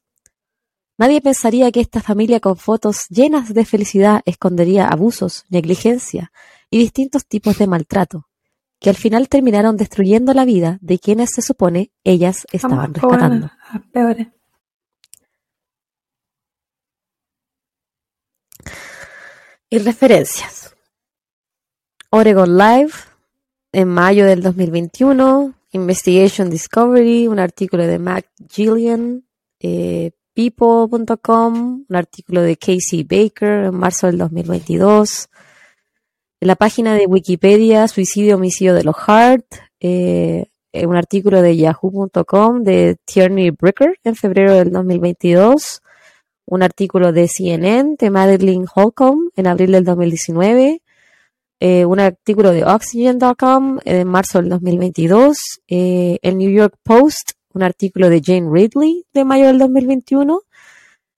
[0.97, 6.31] Nadie pensaría que esta familia con fotos llenas de felicidad escondería abusos, negligencia
[6.71, 8.27] y distintos tipos de maltrato,
[8.79, 13.51] que al final terminaron destruyendo la vida de quienes se supone ellas estaban rescatando.
[13.93, 14.29] peores.
[19.70, 20.76] Y referencias.
[22.09, 22.91] Oregon Live,
[23.72, 25.53] en mayo del 2021.
[25.74, 29.24] Investigation Discovery, un artículo de Mac Gillian.
[29.59, 35.28] eh, People.com, un artículo de Casey Baker en marzo del 2022.
[36.39, 39.45] En la página de Wikipedia, Suicidio, Homicidio de los Hart.
[39.82, 45.82] eh, un artículo de Yahoo.com de Tierney Bricker en febrero del 2022
[46.49, 50.81] un artículo de CNN de Madeline Holcomb en abril del 2019,
[51.59, 55.37] eh, un artículo de Oxygen.com en marzo del 2022,
[55.67, 60.41] eh, el New York Post, un artículo de Jane Ridley de mayo del 2021,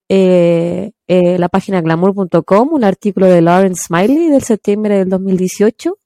[0.10, 5.98] eh, eh, la página glamour.com, un artículo de Lauren Smiley del septiembre del 2018,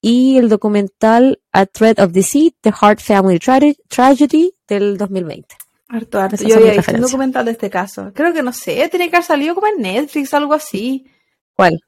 [0.00, 5.61] y el documental A Thread of Deceit, The Hart Family Trage- Tragedy del 2020.
[5.92, 6.36] Harto, harto.
[6.36, 8.12] Esas Yo había visto un documental de este caso.
[8.14, 11.06] Creo que no sé, tiene que haber salido como en Netflix, algo así.
[11.54, 11.78] ¿Cuál?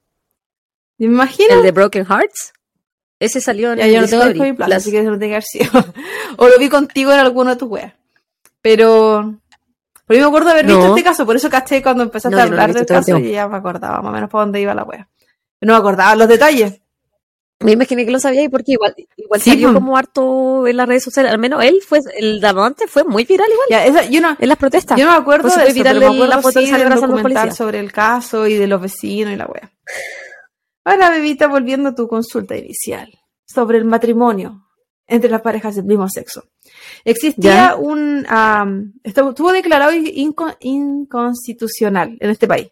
[0.99, 1.55] Me imagino.
[1.55, 2.53] ¿El de Broken Hearts?
[3.19, 4.77] Ese salió en Ya, yo no tengo Discovery Plus, Plus.
[4.77, 5.71] así que no sido.
[6.37, 7.95] o lo vi contigo en alguno de tus weas.
[8.61, 9.41] Pero.
[10.07, 10.89] Por mí me acuerdo haber visto No.
[10.89, 13.19] este caso, por eso caché cuando empezaste No, a yo hablar del visto el caso
[13.19, 15.09] y ya me acordaba más o menos para dónde iba la wea.
[15.63, 16.83] No me acordaba los detalles.
[17.61, 20.87] Me imaginé que lo sabía y porque igual, igual Sí, salió como harto en las
[20.89, 21.33] redes sociales.
[21.33, 24.49] Al menos él fue, el Damante fue muy viral igual Ya, esa, yo no, en
[24.49, 24.99] las protestas.
[24.99, 26.73] yo no me acuerdo Pues de eso, viral pero me el- la acuerdo foto sí
[26.73, 29.73] del documental sobre el caso y de los vecinos y la wea.
[30.85, 33.11] Ahora, bebita, volviendo a tu consulta inicial
[33.47, 34.67] sobre el matrimonio
[35.07, 36.45] entre las parejas del mismo sexo.
[37.05, 37.75] Existía Ya.
[37.77, 38.27] un...
[39.03, 42.69] estuvo, estuvo declarado inco- inconstitucional en este país.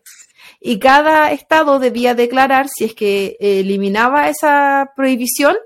[0.65, 5.57] Y cada estado debía declarar si es que eliminaba esa prohibición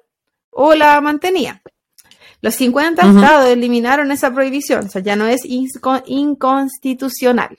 [0.50, 1.60] o la mantenía.
[2.40, 3.18] Los 50 Ujú.
[3.18, 7.58] estados eliminaron esa prohibición, o sea, ya no es inconstitucional.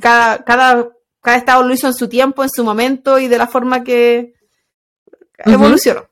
[0.00, 0.88] Cada, cada,
[1.20, 4.34] cada estado lo hizo en su tiempo, en su momento y de la forma que
[5.38, 6.08] evolucionó.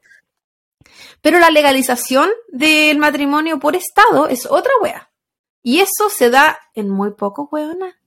[1.20, 5.10] Pero la legalización del matrimonio por estado es otra wea.
[5.64, 8.00] Y eso se da en muy poco, weona.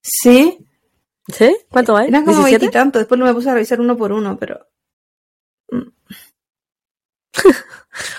[0.00, 0.66] Sí,
[1.28, 1.56] ¿Sí?
[1.70, 2.08] ¿Cuánto hay?
[2.08, 2.44] eran como ¿17?
[2.44, 3.00] veintitantos.
[3.00, 4.66] Después me puse a revisar uno por uno, pero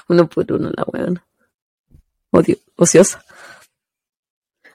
[0.10, 1.26] Uno por uno, la weona.
[2.32, 3.24] Odio, ociosa.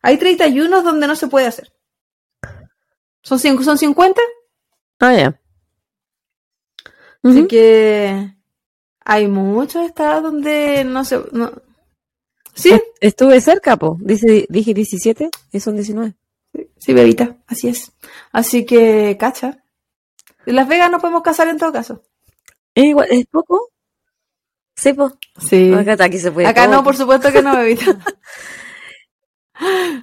[0.02, 1.72] hay 31 donde no se puede hacer.
[3.22, 4.20] ¿Son, son 50?
[5.00, 5.40] Ah, ya.
[7.22, 7.48] Así Ujú.
[7.48, 8.34] que
[9.04, 11.20] hay muchos estados donde no se...
[11.32, 11.52] No.
[12.54, 13.96] Sí, Estuve cerca, po.
[14.00, 16.14] Dice, dije 17 y son 19.
[16.76, 17.92] Sí, bebita, así es.
[18.32, 19.62] Así que, cacha.
[20.46, 22.02] En Las Vegas no podemos casar en todo caso.
[22.74, 23.08] ¿Es igual?
[23.10, 23.70] ¿Es poco?
[24.76, 25.12] Sí, po.
[25.40, 25.72] Sí.
[25.74, 26.84] Acá, aquí se puede Acá todo, no, po.
[26.84, 27.84] por supuesto que no, bebita.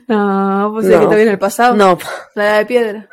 [0.08, 0.98] No, pues es No.
[1.00, 1.76] que está bien el pasado.
[1.76, 1.98] No.
[2.36, 3.10] La edad de piedra.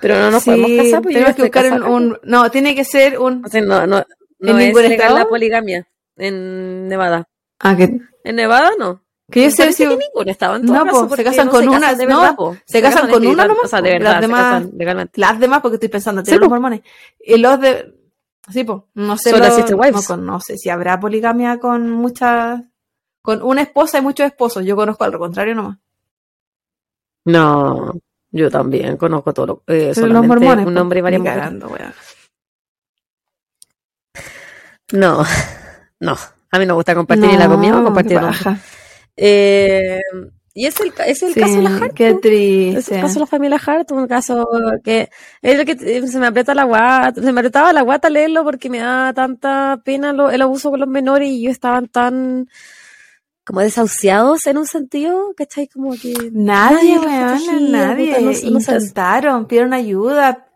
[0.00, 2.84] pero no nos Sí, podemos casar, pues tenemos que buscar un, un- No, tiene que
[2.84, 3.44] ser un...
[3.44, 4.04] O sea, no, no,
[4.40, 5.18] no ¿En es ningún legal estado?
[5.18, 7.28] la poligamia en Nevada.
[7.60, 7.76] Ah,
[8.24, 9.02] En Nevada no.
[9.30, 9.84] Que yo sé si...
[9.86, 12.56] que en todo No, po, se casan no con una- de no, verdad, po.
[12.64, 14.64] se casan con una nomás, O sea, de verdad, las demás-.
[15.14, 16.54] Las demás, porque estoy pensando en tener los po.
[16.54, 16.80] mormones.
[17.20, 17.94] Y los de...
[18.50, 20.08] Sí, pues, no sé, wives.
[20.10, 22.62] no, no sé si habrá poligamia con muchas...
[23.20, 24.64] Con una esposa y muchos esposos.
[24.64, 25.76] Yo conozco al contrario nomás.
[27.26, 27.92] No,
[28.30, 30.66] yo también conozco todo lo, eh, Pero los solamente mormones.
[30.66, 31.88] un hombre y varias mujeres.
[34.92, 35.22] No,
[36.00, 36.12] no.
[36.50, 38.58] A mí no me gusta compartir ni la comida o No, compartir paja.
[39.20, 40.00] Eh,
[40.54, 41.94] y es el, es el Sí, caso de la Hart.
[41.94, 42.78] Qué triste.
[42.78, 44.48] Es el caso de la familia Hart, un caso
[44.82, 45.08] que
[45.42, 48.42] es el que eh, se me aprieta la guata, se me apretaba la guata leerlo
[48.44, 52.48] porque me da tanta pena lo- el abuso con los menores y ellos estaban tan
[53.44, 55.68] como desahuciados en un sentido, ¿cachai?
[55.68, 58.08] Como que Nadie, protegía, nadie.
[58.14, 58.72] puta, no sé- no sé.
[58.72, 60.48] Intentaron, pidieron ayuda,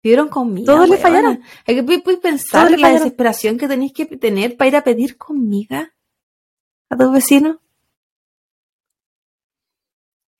[0.00, 0.72] pidieron comida.
[0.72, 1.42] Todos le fallaron.
[1.66, 5.92] Hay que pensar en la desesperación que tenéis que tener para ir a pedir comida
[6.88, 7.56] a tus vecinos.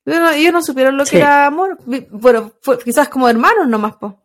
[0.05, 1.11] Ellos no supieron lo Sí.
[1.11, 1.77] que era amor.
[1.85, 4.19] Bueno, fue, quizás como hermanos nomás, po.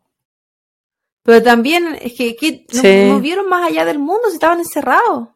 [1.23, 3.05] Pero también es que, que no, Sí.
[3.09, 5.29] no vieron más allá del mundo si estaban encerrados.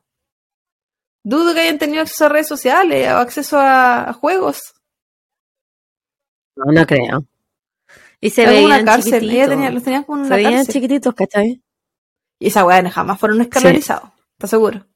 [1.22, 4.74] Dudo que hayan tenido acceso a redes sociales o acceso a, a juegos.
[6.56, 7.24] no, no creo.
[8.20, 9.14] Y se veían una cárcel.
[9.14, 9.48] Ella chiquititos.
[9.50, 10.72] tenía, los tenían como en se una veían cárcel.
[10.74, 11.62] chiquititos, ¿cachai?
[12.38, 14.10] Y esa weá jamás fueron escandalizados.
[14.32, 14.86] ¿Estás seguro?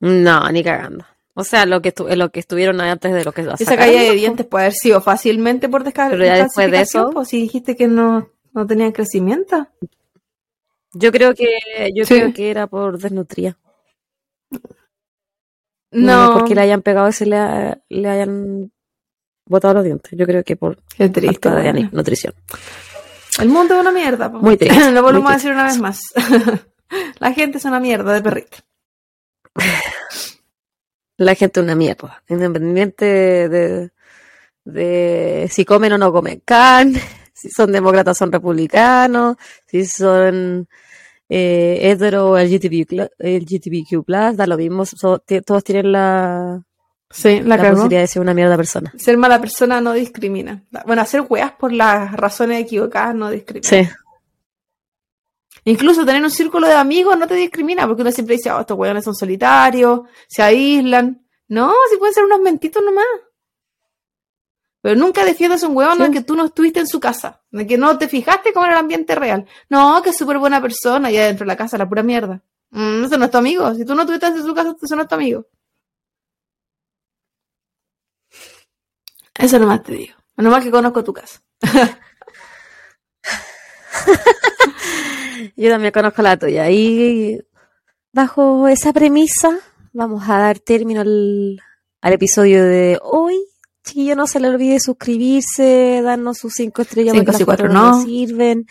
[0.00, 1.04] No, ni cagando.
[1.36, 4.00] O sea, lo que estu- lo que estuvieron antes de lo que la Esa caída
[4.02, 7.40] de dientes puede haber sido fácilmente por desca- Pero ya después de eso- Pues si
[7.40, 9.66] dijiste que no, no tenían crecimiento.
[10.92, 11.48] Yo creo que
[11.92, 12.14] yo Sí.
[12.14, 13.58] creo que era por desnutría.
[15.90, 16.28] No.
[16.28, 18.72] No porque le hayan pegado y se le, ha- le hayan
[19.46, 20.12] botado los dientes.
[20.16, 21.48] Yo creo que por Qué triste.
[21.50, 22.34] falta de nutrición.
[23.40, 24.30] El mundo es una mierda.
[24.30, 24.38] po.
[24.38, 26.00] Muy triste, Lo volvemos a decir una vez más.
[27.18, 28.58] La gente es una mierda de perrito.
[31.16, 32.22] La gente es una mierda.
[32.28, 33.04] Independiente
[33.48, 33.90] de,
[34.64, 37.00] de si comen o no comen carne,
[37.32, 39.36] si son demócratas o son republicanos,
[39.66, 40.68] si son
[41.28, 44.04] eh, hetero o LGTBQ, LGTBQ+,
[44.36, 44.84] da lo mismo.
[44.86, 46.62] so- todos tienen la,
[47.10, 48.92] Sí, la, posibilidad de ser una mierda persona.
[48.96, 50.64] Ser mala persona no discrimina.
[50.84, 53.68] Bueno, hacer weas por las razones equivocadas no discrimina.
[53.68, 53.88] Sí.
[55.64, 58.76] Incluso tener un círculo de amigos no te discrimina, porque uno siempre dice, oh, estos
[58.78, 61.26] weones son solitarios, se aíslan.
[61.48, 63.04] No, si pueden ser unos mentitos nomás.
[64.82, 66.02] Pero nunca defiendas a un Sí.
[66.02, 68.74] en que tú no estuviste en su casa, de que no te fijaste cómo era
[68.74, 69.46] el ambiente real.
[69.70, 72.42] No, que es súper buena persona y adentro de la casa, la pura mierda.
[72.70, 73.74] Mm, eso no es tu amigo.
[73.74, 75.46] Si tú no estuviste en su casa, eso no es tu amigo.
[79.38, 80.14] Eso nomás te digo.
[80.36, 81.40] Nomás que conozco tu casa.
[85.56, 86.70] Yo también conozco la tuya.
[86.70, 87.40] Y
[88.12, 89.58] bajo esa premisa,
[89.92, 91.60] vamos a dar término al,
[92.00, 93.36] al episodio de hoy.
[93.84, 97.80] Chiquillo, no se le olvide suscribirse, darnos sus cinco estrellas Cinco porque las cuatro cuatro
[97.80, 98.66] no sirven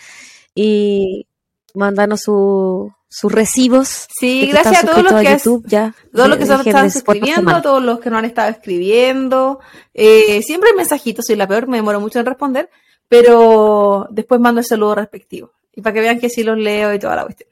[0.56, 1.28] y
[1.76, 4.08] mandarnos su, sus recibos.
[4.20, 7.84] Sí, gracias a todos los que, YouTube, ya, todos los que se están escribiendo, todos
[7.84, 9.60] los que no han estado escribiendo.
[9.94, 12.72] Eh, siempre hay mensajitos, soy la peor, me demoro mucho en responder,
[13.08, 15.52] pero después mando el saludo respectivo.
[15.76, 17.50] Y para que vean que sí los leo y toda la cuestión.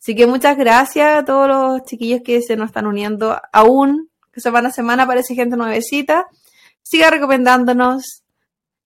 [0.00, 4.40] Así que muchas gracias a todos los chiquillos que se nos están uniendo aún, que
[4.40, 6.26] semana a semana aparece gente nuevecita.
[6.82, 8.22] Siga recomendándonos.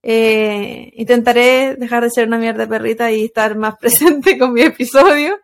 [0.05, 5.39] Eh, intentaré dejar de ser una mierda perrita y estar más presente con mi episodio.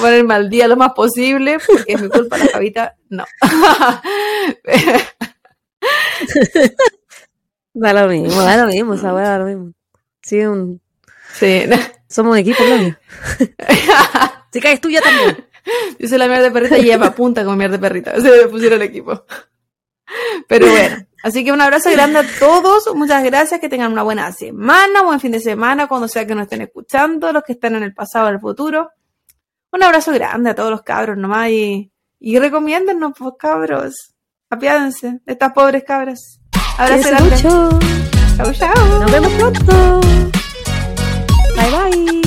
[0.00, 3.24] ponerme al día lo más posible, porque es mi culpa la Javita, no.
[7.72, 9.72] da lo mismo, da lo mismo, esa da lo mismo.
[10.20, 10.80] Sí, un...
[11.34, 11.64] Sí.
[12.08, 13.00] Somos equipo, Claudia.
[14.52, 15.44] Si caes tú ya también.
[15.98, 18.18] Dice la mierda perrita y ella me apunta como mierda perrita.
[18.20, 19.24] Se pusieron el equipo.
[20.48, 22.94] Pero bueno, así que un abrazo grande a todos.
[22.94, 23.60] Muchas gracias.
[23.60, 27.32] Que tengan una buena semana, buen fin de semana, cuando sea que nos estén escuchando,
[27.32, 28.90] los que están en el pasado o en el futuro.
[29.72, 34.14] Un abrazo grande a todos los cabros nomás y, y recomiéndennos, pues, cabros.
[34.48, 36.40] Apiádense de estas pobres cabras.
[36.78, 37.36] Abrazo grande.
[37.42, 39.00] Chau, chau.
[39.00, 40.15] Nos vemos pronto.
[41.56, 42.25] 拜拜。